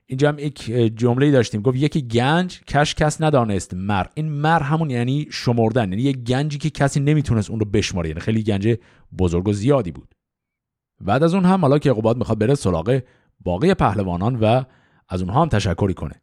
اینجا 0.07 0.29
هم 0.29 0.39
یک 0.39 0.65
جمله 0.73 1.31
داشتیم. 1.31 1.63
گفت 1.63 1.77
یکی 1.77 2.03
گنج 2.03 2.61
کش 2.61 2.95
کس 2.95 3.21
ندانست 3.21 3.75
مر. 3.75 4.07
این 4.15 4.29
مر 4.29 4.63
همون 4.63 4.91
یعنی 4.91 5.27
شمردن. 5.31 5.93
یعنی 5.93 6.03
یک 6.03 6.17
گنجی 6.17 6.59
که 6.59 6.71
کسی 6.71 7.01
نمی‌تونست 7.01 7.51
اون 7.51 7.61
رو 7.61 7.67
بشماره. 7.67 8.09
یعنی 8.09 8.21
خیلی 8.21 8.43
گنج 8.43 8.79
بزرگ 9.19 9.49
و 9.49 9.53
زیادی 9.53 9.91
بود. 9.91 10.15
بعد 11.01 11.23
از 11.23 11.35
اون 11.35 11.45
هم 11.45 11.61
حالا 11.61 11.79
که 11.79 11.93
قباد 11.93 12.17
می‌خواد 12.17 12.39
بره 12.39 12.55
سراغ 12.55 13.03
باقی 13.41 13.75
پهلوانان 13.75 14.37
و 14.37 14.65
از 15.09 15.23
اونها 15.23 15.43
هم 15.43 15.49
تشکری 15.49 15.95
کنه. 15.95 16.23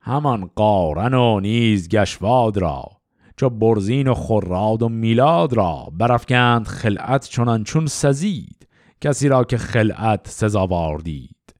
همان 0.00 0.50
قارن 0.56 1.14
و 1.14 1.40
نیز 1.40 1.88
گشواد 1.88 2.58
را 2.58 2.90
چو 3.36 3.50
برزین 3.50 4.08
و 4.08 4.14
خراد 4.14 4.82
و 4.82 4.88
میلاد 4.88 5.52
را 5.52 5.88
برافکند 5.92 6.66
خلعت 6.66 7.28
چنان 7.28 7.64
چون 7.64 7.86
سزید 7.86 8.68
کسی 9.00 9.28
را 9.28 9.44
که 9.44 9.58
خلعت 9.58 10.28
سزاوار 10.28 10.98
دید. 10.98 11.54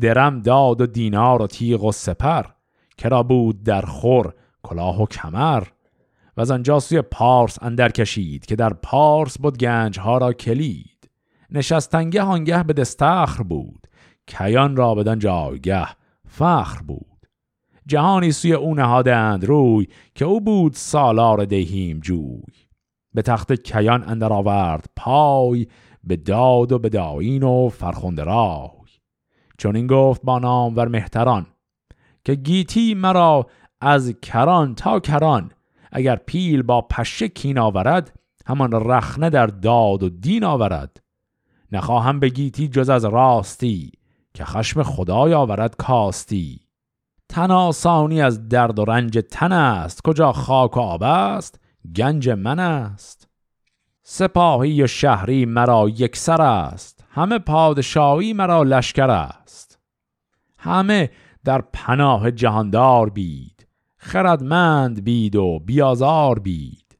درم 0.00 0.40
داد 0.40 0.80
و 0.80 0.86
دینار 0.86 1.42
و 1.42 1.46
تیغ 1.46 1.84
و 1.84 1.92
سپر 1.92 2.44
کرا 2.98 3.22
بود 3.22 3.62
در 3.62 3.82
خور 3.82 4.34
کلاه 4.62 5.02
و 5.02 5.06
کمر. 5.06 5.62
و 6.36 6.40
از 6.40 6.50
آنجا 6.50 6.80
سوی 6.80 7.02
پارس 7.02 7.58
اندر 7.62 7.88
کشید 7.88 8.46
که 8.46 8.56
در 8.56 8.72
پارس 8.72 9.38
بود 9.38 9.58
گنج 9.58 9.98
ها 9.98 10.18
را 10.18 10.32
کلید. 10.32 11.10
نشستنگه 11.50 12.22
آنگه 12.22 12.62
به 12.62 12.72
دستخر 12.72 13.42
بود 13.42 13.86
کیان 14.26 14.76
را 14.76 14.94
بدن 14.94 15.18
جایگه 15.18 15.86
فخر 16.28 16.82
بود. 16.82 17.13
جهانی 17.86 18.32
سوی 18.32 18.52
او 18.52 18.74
نهادند 18.74 19.44
روی 19.44 19.88
که 20.14 20.24
او 20.24 20.40
بود 20.40 20.72
سالار 20.72 21.44
دهیم 21.44 22.00
جوی. 22.00 22.42
به 23.14 23.22
تخت 23.22 23.52
کیان 23.52 24.04
اندر 24.08 24.32
آورد 24.32 24.86
پای 24.96 25.66
به 26.04 26.16
داد 26.16 26.72
و 26.72 26.78
به 26.78 26.88
داین 26.88 27.42
و 27.42 27.68
فرخنده 27.68 28.24
رای. 28.24 28.68
چون 29.58 29.76
این 29.76 29.86
گفت 29.86 30.22
با 30.22 30.38
نام 30.38 30.76
ور 30.76 30.88
مهتران 30.88 31.46
که 32.24 32.34
گیتی 32.34 32.94
مرا 32.94 33.46
از 33.80 34.14
کران 34.22 34.74
تا 34.74 35.00
کران 35.00 35.50
اگر 35.92 36.16
پیل 36.16 36.62
با 36.62 36.80
پشه 36.80 37.28
کین 37.28 37.58
آورد 37.58 38.20
همان 38.46 38.72
رخنه 38.72 39.30
در 39.30 39.46
داد 39.46 40.02
و 40.02 40.08
دین 40.08 40.44
آورد. 40.44 41.02
نخواهم 41.72 42.20
به 42.20 42.28
گیتی 42.28 42.68
جز 42.68 42.88
از 42.88 43.04
راستی 43.04 43.92
که 44.34 44.44
خشم 44.44 44.82
خدای 44.82 45.34
آورد 45.34 45.76
کاستی. 45.76 46.60
تن 47.28 47.50
آسانی 47.50 48.22
از 48.22 48.48
درد 48.48 48.78
و 48.78 48.84
رنج 48.84 49.18
تن 49.30 49.52
است. 49.52 50.00
کجا 50.02 50.32
خاک 50.32 50.76
و 50.76 50.80
آب 50.80 51.02
است؟ 51.02 51.60
گنج 51.96 52.28
من 52.28 52.58
است. 52.58 53.28
سپاهی 54.02 54.82
و 54.82 54.86
شهری 54.86 55.44
مرا 55.44 55.88
یکسر 55.88 56.42
است. 56.42 57.04
همه 57.10 57.38
پادشاهی 57.38 58.32
مرا 58.32 58.62
لشکر 58.62 59.10
است. 59.10 59.78
همه 60.58 61.10
در 61.44 61.60
پناه 61.72 62.30
جهاندار 62.30 63.10
بید. 63.10 63.66
خردمند 63.96 65.04
بید 65.04 65.36
و 65.36 65.58
بیازار 65.58 66.38
بید. 66.38 66.98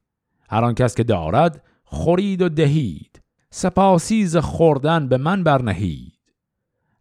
هر 0.49 0.73
کس 0.73 0.95
که 0.95 1.03
دارد 1.03 1.63
خورید 1.83 2.41
و 2.41 2.49
دهید. 2.49 3.21
سپاسیز 3.49 4.37
خوردن 4.37 5.07
به 5.07 5.17
من 5.17 5.43
برنهید. 5.43 6.33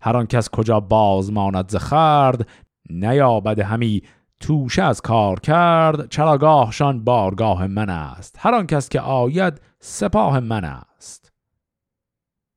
هر 0.01 0.25
کس 0.25 0.49
کجا 0.51 0.81
باز 0.81 1.33
ماند 1.33 1.69
ز 1.69 1.77
خرد 1.77 2.49
نیابد 2.91 3.61
همی 3.61 4.03
توشه 4.41 4.83
از 4.83 5.01
کار 5.01 5.41
کرد 5.41 6.09
چراگاهشان 6.09 7.05
بارگاه 7.05 7.67
من 7.67 7.91
است. 7.91 8.37
هر 8.39 8.55
آن 8.55 8.67
کس 8.67 8.89
که 8.89 9.01
آید 9.01 9.61
سپاه 9.81 10.41
من 10.41 10.65
است. 10.65 11.33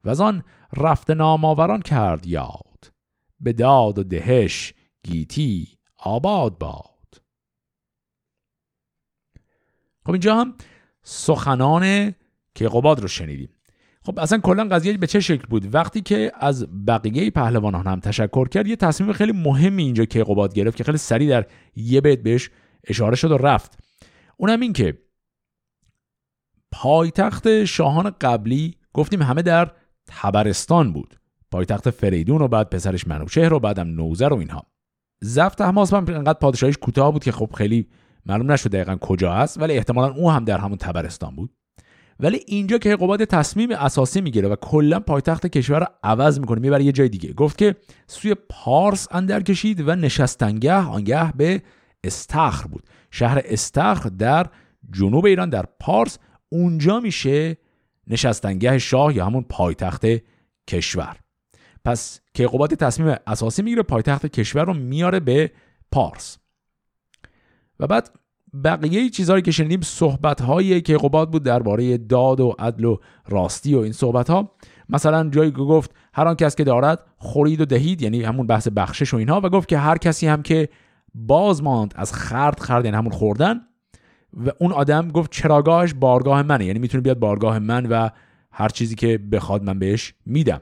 و 0.03 0.23
آن 0.23 0.43
رفت 0.77 1.09
نامآوران 1.09 1.81
کرد 1.81 2.27
یاد. 2.27 2.93
به 3.39 3.53
داد 3.53 3.99
و 3.99 4.03
دهش 4.03 4.73
گیتی 5.03 5.77
آباد 5.97 6.57
باد. 6.57 7.21
خب 10.05 10.11
اینجا 10.11 10.35
هم 10.35 10.55
سخنان 11.01 12.15
که 12.55 12.67
قباد 12.67 12.99
رو 12.99 13.07
شنیدیم. 13.07 13.56
خب 14.07 14.19
اصلا 14.19 14.37
کلا 14.37 14.63
قضیه 14.63 14.97
به 14.97 15.07
چه 15.07 15.19
شکل 15.19 15.47
بود؟ 15.49 15.75
وقتی 15.75 16.01
که 16.01 16.31
از 16.39 16.67
بقیه 16.87 17.31
پهلوانان 17.31 17.87
هم 17.87 17.99
تشکر 17.99 18.47
کرد 18.47 18.67
یه 18.67 18.75
تصمیم 18.75 19.13
خیلی 19.13 19.31
مهمی 19.31 19.83
اینجا 19.83 20.05
که 20.05 20.23
قباد 20.23 20.53
گرفت 20.53 20.77
که 20.77 20.83
خیلی 20.83 20.97
سریع 20.97 21.29
در 21.29 21.45
یه 21.75 22.01
بیت 22.01 22.23
بهش 22.23 22.49
اشاره 22.83 23.15
شد 23.15 23.31
و 23.31 23.37
رفت. 23.37 23.79
اونم 24.37 24.59
این 24.59 24.73
که 24.73 24.97
پایتخت 26.71 27.63
شاهان 27.63 28.15
قبلی 28.21 28.75
گفتیم 28.93 29.21
همه 29.21 29.41
در 29.41 29.71
تبرستان 30.07 30.93
بود. 30.93 31.19
پایتخت 31.51 31.89
فریدون 31.89 32.41
و 32.41 32.47
بعد 32.47 32.69
پسرش 32.69 33.07
منوچهر 33.07 33.53
و 33.53 33.59
بعدم 33.59 33.87
نوزر 33.87 34.33
و 34.33 34.37
اینها. 34.37 34.63
زفت 35.21 35.61
احماس 35.61 35.93
هم 35.93 36.05
انقدر 36.07 36.39
پادشاهیش 36.39 36.77
کوتاه 36.77 37.11
بود 37.11 37.23
که 37.23 37.31
خب 37.31 37.49
خیلی 37.57 37.87
معلوم 38.25 38.51
نشد 38.51 38.69
دقیقا 38.69 38.95
کجا 38.95 39.33
است 39.33 39.61
ولی 39.61 39.77
احتمالا 39.77 40.13
او 40.13 40.31
هم 40.31 40.45
در 40.45 40.57
همون 40.57 40.77
تبرستان 40.77 41.35
بود. 41.35 41.56
ولی 42.19 42.43
اینجا 42.47 42.77
که 42.77 42.95
قباد 42.95 43.25
تصمیم 43.25 43.71
اساسی 43.71 44.21
می‌گیره 44.21 44.49
و 44.49 44.55
کلا 44.55 44.99
پایتخت 44.99 45.47
کشور 45.47 45.79
رو 45.79 45.85
عوض 46.03 46.39
می‌کنه 46.39 46.59
می‌بره 46.59 46.83
یه 46.83 46.91
جای 46.91 47.09
دیگه. 47.09 47.33
گفت 47.33 47.57
که 47.57 47.75
سوی 48.07 48.35
پارس 48.49 49.07
اندر 49.11 49.41
کشید 49.41 49.87
و 49.87 49.95
نشستنگه 49.95 50.73
آنگه 50.73 51.31
به 51.31 51.61
استخر 52.03 52.67
بود. 52.67 52.83
شهر 53.11 53.41
استخر 53.45 54.09
در 54.09 54.47
جنوب 54.91 55.25
ایران 55.25 55.49
در 55.49 55.65
پارس 55.79 56.17
اونجا 56.49 56.99
میشه 56.99 57.57
نشستنگه 58.07 58.77
شاه 58.77 59.15
یا 59.15 59.25
همون 59.25 59.45
پایتخت 59.49 60.05
کشور. 60.67 61.17
پس 61.85 62.19
قباد 62.35 62.73
تصمیم 62.73 63.15
اساسی 63.27 63.61
می‌گیره 63.61 63.83
پایتخت 63.83 64.25
کشور 64.25 64.65
رو 64.65 64.73
میاره 64.73 65.19
به 65.19 65.51
پارس. 65.91 66.37
و 67.79 67.87
بعد 67.87 68.11
بقیه 68.63 69.09
چیزهایی 69.09 69.41
که 69.41 69.51
شنیدیم 69.51 69.81
صحبت 69.81 70.41
هایی 70.41 70.81
که 70.81 70.97
قباد 70.97 71.31
بود 71.31 71.43
درباره 71.43 71.97
داد 71.97 72.39
و 72.39 72.55
عدل 72.59 72.85
و 72.85 72.97
راستی 73.29 73.75
و 73.75 73.79
این 73.79 73.91
صحبت 73.91 74.29
ها 74.29 74.51
مثلا 74.89 75.29
جایی 75.29 75.51
گفت 75.51 75.91
هر 76.13 76.27
آن 76.27 76.35
کس 76.35 76.55
که 76.55 76.63
دارد 76.63 76.99
خورید 77.17 77.61
و 77.61 77.65
دهید 77.65 78.01
یعنی 78.01 78.23
همون 78.23 78.47
بحث 78.47 78.67
بخشش 78.67 79.13
و 79.13 79.17
اینها 79.17 79.41
و 79.43 79.49
گفت 79.49 79.67
که 79.67 79.77
هر 79.77 79.97
کسی 79.97 80.27
هم 80.27 80.41
که 80.41 80.69
باز 81.15 81.63
ماند 81.63 81.93
از 81.97 82.13
خرد 82.13 82.59
خرد 82.59 82.85
یعنی 82.85 82.97
همون 82.97 83.11
خوردن 83.11 83.61
و 84.33 84.51
اون 84.59 84.71
آدم 84.71 85.11
گفت 85.11 85.31
چراگاهش 85.31 85.93
بارگاه 85.93 86.41
منه 86.41 86.65
یعنی 86.65 86.79
می‌تونه 86.79 87.01
بیاد 87.01 87.19
بارگاه 87.19 87.59
من 87.59 87.85
و 87.85 88.09
هر 88.51 88.69
چیزی 88.69 88.95
که 88.95 89.17
بخواد 89.17 89.63
من 89.63 89.79
بهش 89.79 90.13
میدم. 90.25 90.61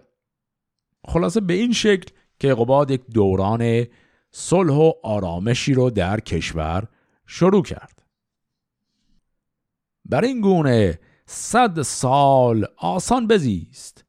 خلاصه 1.07 1.39
به 1.39 1.53
این 1.53 1.73
شکل 1.73 2.09
که 2.39 2.53
قباد 2.53 2.91
یک 2.91 3.01
دوران 3.13 3.85
صلح 4.31 4.73
و 4.73 4.91
آرامشی 5.03 5.73
رو 5.73 5.89
در 5.89 6.19
کشور 6.19 6.87
شروع 7.25 7.63
کرد. 7.63 8.03
بر 10.05 10.23
این 10.23 10.41
گونه 10.41 10.99
صد 11.25 11.81
سال 11.81 12.65
آسان 12.77 13.27
بزیست. 13.27 14.05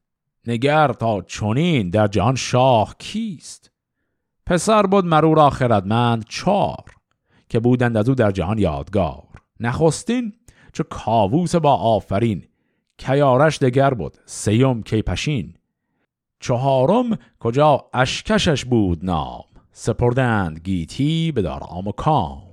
نگر 0.47 0.93
تا 0.93 1.21
چونین 1.21 1.89
در 1.89 2.07
جهان 2.07 2.35
شاه 2.35 2.95
کیست؟ 2.99 3.71
پسر 4.45 4.83
بود 4.83 5.05
مرو 5.05 5.33
را 5.33 5.49
خردمند 5.49 6.25
چار 6.29 6.85
که 7.49 7.59
بودند 7.59 7.97
از 7.97 8.09
او 8.09 8.15
در 8.15 8.31
جهان 8.31 8.57
یادگار. 8.57 9.27
نخستین 9.59 10.33
چو 10.73 10.83
کاووس 10.83 11.55
با 11.55 11.75
آفرین 11.75 12.43
کیارش 12.97 13.59
دگر 13.59 13.93
بود 13.93 14.17
سیوم 14.25 14.83
کی 14.83 15.01
پشین. 15.01 15.53
چهارم 16.39 17.17
کجا 17.39 17.89
اشکشش 17.93 18.65
بود 18.65 19.05
نام 19.05 19.43
سپردند 19.71 20.59
گیتی 20.59 21.31
به 21.31 21.41
دارام 21.41 21.87
و 21.87 21.91
کام. 21.91 22.46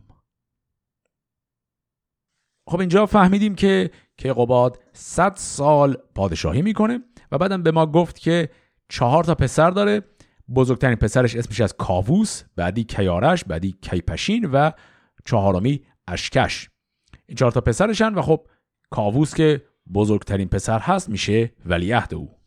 خب 2.66 2.80
اینجا 2.80 3.06
فهمیدیم 3.06 3.54
که 3.54 3.90
کیقوباد 4.16 4.82
100 4.92 5.32
سال 5.36 5.96
پادشاهی 6.14 6.62
می‌کنه 6.62 7.00
و 7.32 7.38
بعدم 7.38 7.62
به 7.62 7.70
ما 7.70 7.86
گفت 7.86 8.18
که 8.18 8.48
چهار 8.88 9.24
تا 9.24 9.34
پسر 9.34 9.70
داره. 9.70 10.02
بزرگترین 10.54 10.96
پسرش 10.96 11.36
اسمش 11.36 11.60
از 11.60 11.76
کاووس 11.76 12.42
بعدی 12.56 12.84
کیارش 12.84 13.44
بعدی 13.44 13.78
کیپشین 13.82 14.44
و 14.44 14.70
چهارمی 15.24 15.82
اشکش. 16.08 16.70
این 17.26 17.36
چهار 17.36 17.52
تا 17.52 17.60
پسرشن 17.60 18.14
و 18.14 18.22
خب 18.22 18.46
کاووس 18.90 19.34
که 19.34 19.62
بزرگترین 19.94 20.48
پسر 20.48 20.78
هست 20.78 21.08
میشه 21.08 21.52
ولیعهد 21.66 22.14
او. 22.14 22.38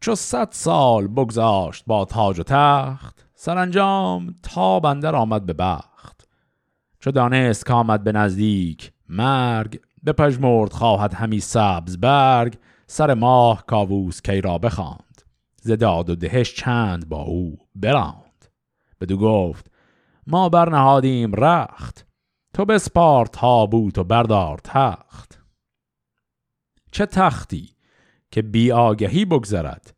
چو 0.00 0.14
صد 0.14 0.48
سال 0.50 1.06
بگذاشت 1.06 1.84
با 1.86 2.04
تاج 2.04 2.40
و 2.40 2.42
تخت 2.42 3.26
سرانجام 3.34 4.34
تا 4.42 4.80
بندر 4.80 5.16
آمد 5.16 5.46
به 5.46 5.52
بخت. 5.52 5.93
چو 7.04 7.10
دانست 7.10 7.70
آمد 7.70 8.04
به 8.04 8.12
نزدیک 8.12 8.92
مرگ 9.08 9.80
بپژمرد 10.06 10.72
خواهد 10.72 11.14
همی 11.14 11.40
سبز 11.40 11.96
برگ 11.96 12.58
سر 12.86 13.14
ماه 13.14 13.66
کاووس 13.66 14.22
کی 14.22 14.40
را 14.40 14.58
بخواند. 14.58 15.22
ز 15.62 15.70
و 15.82 16.02
دهش 16.02 16.54
چند 16.54 17.08
با 17.08 17.22
او 17.22 17.58
براند. 17.74 18.44
بدو 19.00 19.16
گفت 19.16 19.70
ما 20.26 20.48
برنهادیم 20.48 21.34
رخت 21.34 22.06
تو 22.54 22.64
بسپار 22.64 23.26
تابوت 23.26 23.98
و 23.98 24.04
بردار 24.04 24.60
تخت. 24.64 25.40
چه 26.92 27.06
تختی 27.06 27.70
که 28.30 28.42
بی 28.42 28.72
آگهی 28.72 29.24
بگذرد؟ 29.24 29.96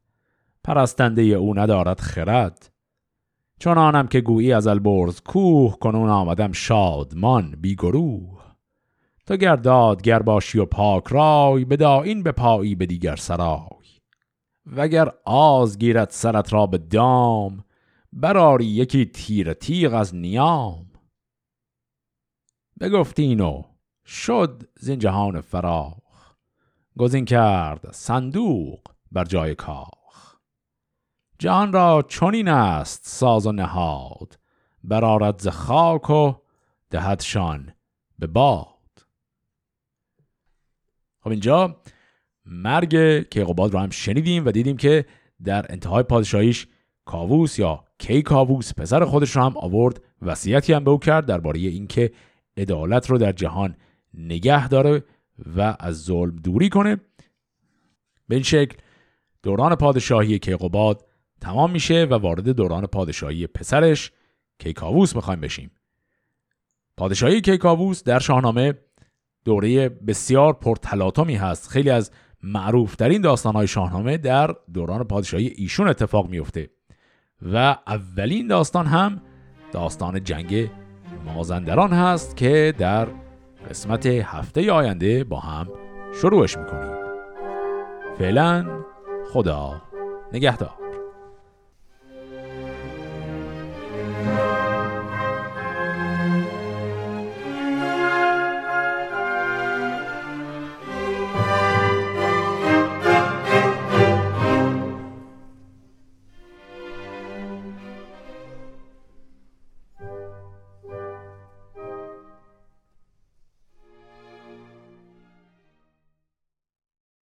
پرستنده 0.65 1.23
او 1.23 1.59
ندارد 1.59 2.01
خرد. 2.01 2.76
چون 3.61 3.79
آنم 3.79 4.07
که 4.07 4.21
گویی 4.21 4.53
از 4.53 4.67
البرز 4.67 5.21
کوه 5.21 5.79
کنون 5.79 6.09
آمدم 6.09 6.53
شادمان 6.53 7.57
بی 7.61 7.75
گروه. 7.75 8.43
تو 9.27 9.37
گرداد 9.37 10.03
گر 10.03 10.23
باشی 10.23 10.59
و 10.59 10.65
پاک 10.65 11.05
رای 11.07 11.65
بدا 11.65 12.03
این 12.03 12.23
به 12.23 12.33
پایی 12.33 12.75
به 12.75 12.87
دیگر 12.87 13.17
سرای. 13.17 13.87
وگر 14.67 15.13
آز 15.25 15.79
گیرد 15.79 16.11
سرت 16.11 16.53
را 16.53 16.67
به 16.67 16.79
دام 16.79 17.65
براری 18.13 18.67
یکی 18.67 19.05
تیر 19.05 19.53
تیغ 19.53 19.95
از 19.95 20.15
نیام. 20.15 20.87
بگفتین 22.81 23.41
و 23.41 23.63
شد 24.07 24.69
زین 24.81 24.99
جهان 24.99 25.41
فراخ 25.41 26.37
گزین 26.99 27.25
کرد 27.25 27.93
صندوق 27.93 28.81
بر 29.13 29.25
جای 29.25 29.55
کاخ 29.55 29.96
جهان 31.39 31.73
را 31.73 32.05
چنین 32.09 32.49
است 32.49 33.01
ساز 33.05 33.47
و 33.47 33.53
نهاد 33.53 34.39
برارد 34.85 35.39
ز 35.39 35.49
خاک 35.49 36.11
و 36.11 36.35
دهدشان 36.91 37.73
به 38.19 38.27
باد. 38.27 38.67
خب 41.21 41.31
اینجا 41.31 41.77
مرگ 42.47 43.23
کیقوباد 43.29 43.73
رو 43.73 43.79
هم 43.79 43.91
شنیدیم 43.91 44.47
و 44.47 44.51
دیدیم 44.51 44.77
که 44.77 45.05
در 45.45 45.67
انتهای 45.73 46.03
پادشاهیش 46.03 46.67
کاووس 47.05 47.59
یا 47.59 47.85
کی 47.99 48.23
کاووس 48.23 48.75
پسر 48.75 49.05
خودش 49.05 49.37
رو 49.37 49.43
هم 49.43 49.57
آورد 49.57 50.01
وصیتی 50.23 50.73
هم 50.73 50.85
به 50.85 50.91
او 50.91 50.99
کرد 50.99 51.27
درباره 51.27 51.61
اینکه 51.61 52.13
عدالت 52.57 53.11
رو 53.11 53.19
در 53.19 53.33
جهان 53.33 53.77
نگه 54.15 54.69
داره 54.69 55.05
و 55.57 55.77
از 55.81 56.05
ظلم 56.05 56.37
دوری 56.37 56.69
کنه. 56.69 56.97
به 58.29 58.35
این 58.35 58.45
شکل 58.45 58.77
دوران 59.43 59.75
پادشاهی 59.75 60.39
کیقوباد 60.39 61.05
تمام 61.41 61.71
میشه 61.71 62.05
و 62.11 62.15
وارد 62.15 62.49
دوران 62.49 62.87
پادشاهی 62.87 63.47
پسرش 63.47 64.13
کیکاووس 64.59 65.17
می‌خوایم 65.17 65.41
بشیم. 65.41 65.71
پادشاهی 66.97 67.41
کیکاووس 67.41 68.03
در 68.03 68.19
شاهنامه 68.19 68.75
دوره 69.45 69.89
بسیار 69.89 70.53
پرتلاطمی 70.53 71.35
هست. 71.35 71.69
خیلی 71.69 71.91
از 71.91 72.11
معروفترین 72.43 73.21
داستانهای 73.21 73.67
شاهنامه 73.67 74.17
در 74.17 74.55
دوران 74.75 75.05
پادشاهی 75.05 75.47
ایشون 75.47 75.89
اتفاق 75.89 76.29
میفته 76.29 76.71
و 77.43 77.57
اولین 77.87 78.47
داستان 78.47 78.87
هم 78.87 79.23
داستان 79.73 80.25
جنگ 80.25 80.71
مازندران 81.25 81.93
هست 81.93 82.37
که 82.37 82.75
در 82.79 83.09
قسمت 83.71 84.07
هفته 84.07 84.73
آینده 84.73 85.25
با 85.25 85.41
هم 85.41 85.69
شروعش 86.21 86.59
می‌کنیم. 86.59 86.97
فعلا 88.19 88.85
خدا 89.33 89.83
نگهدار. 90.33 90.86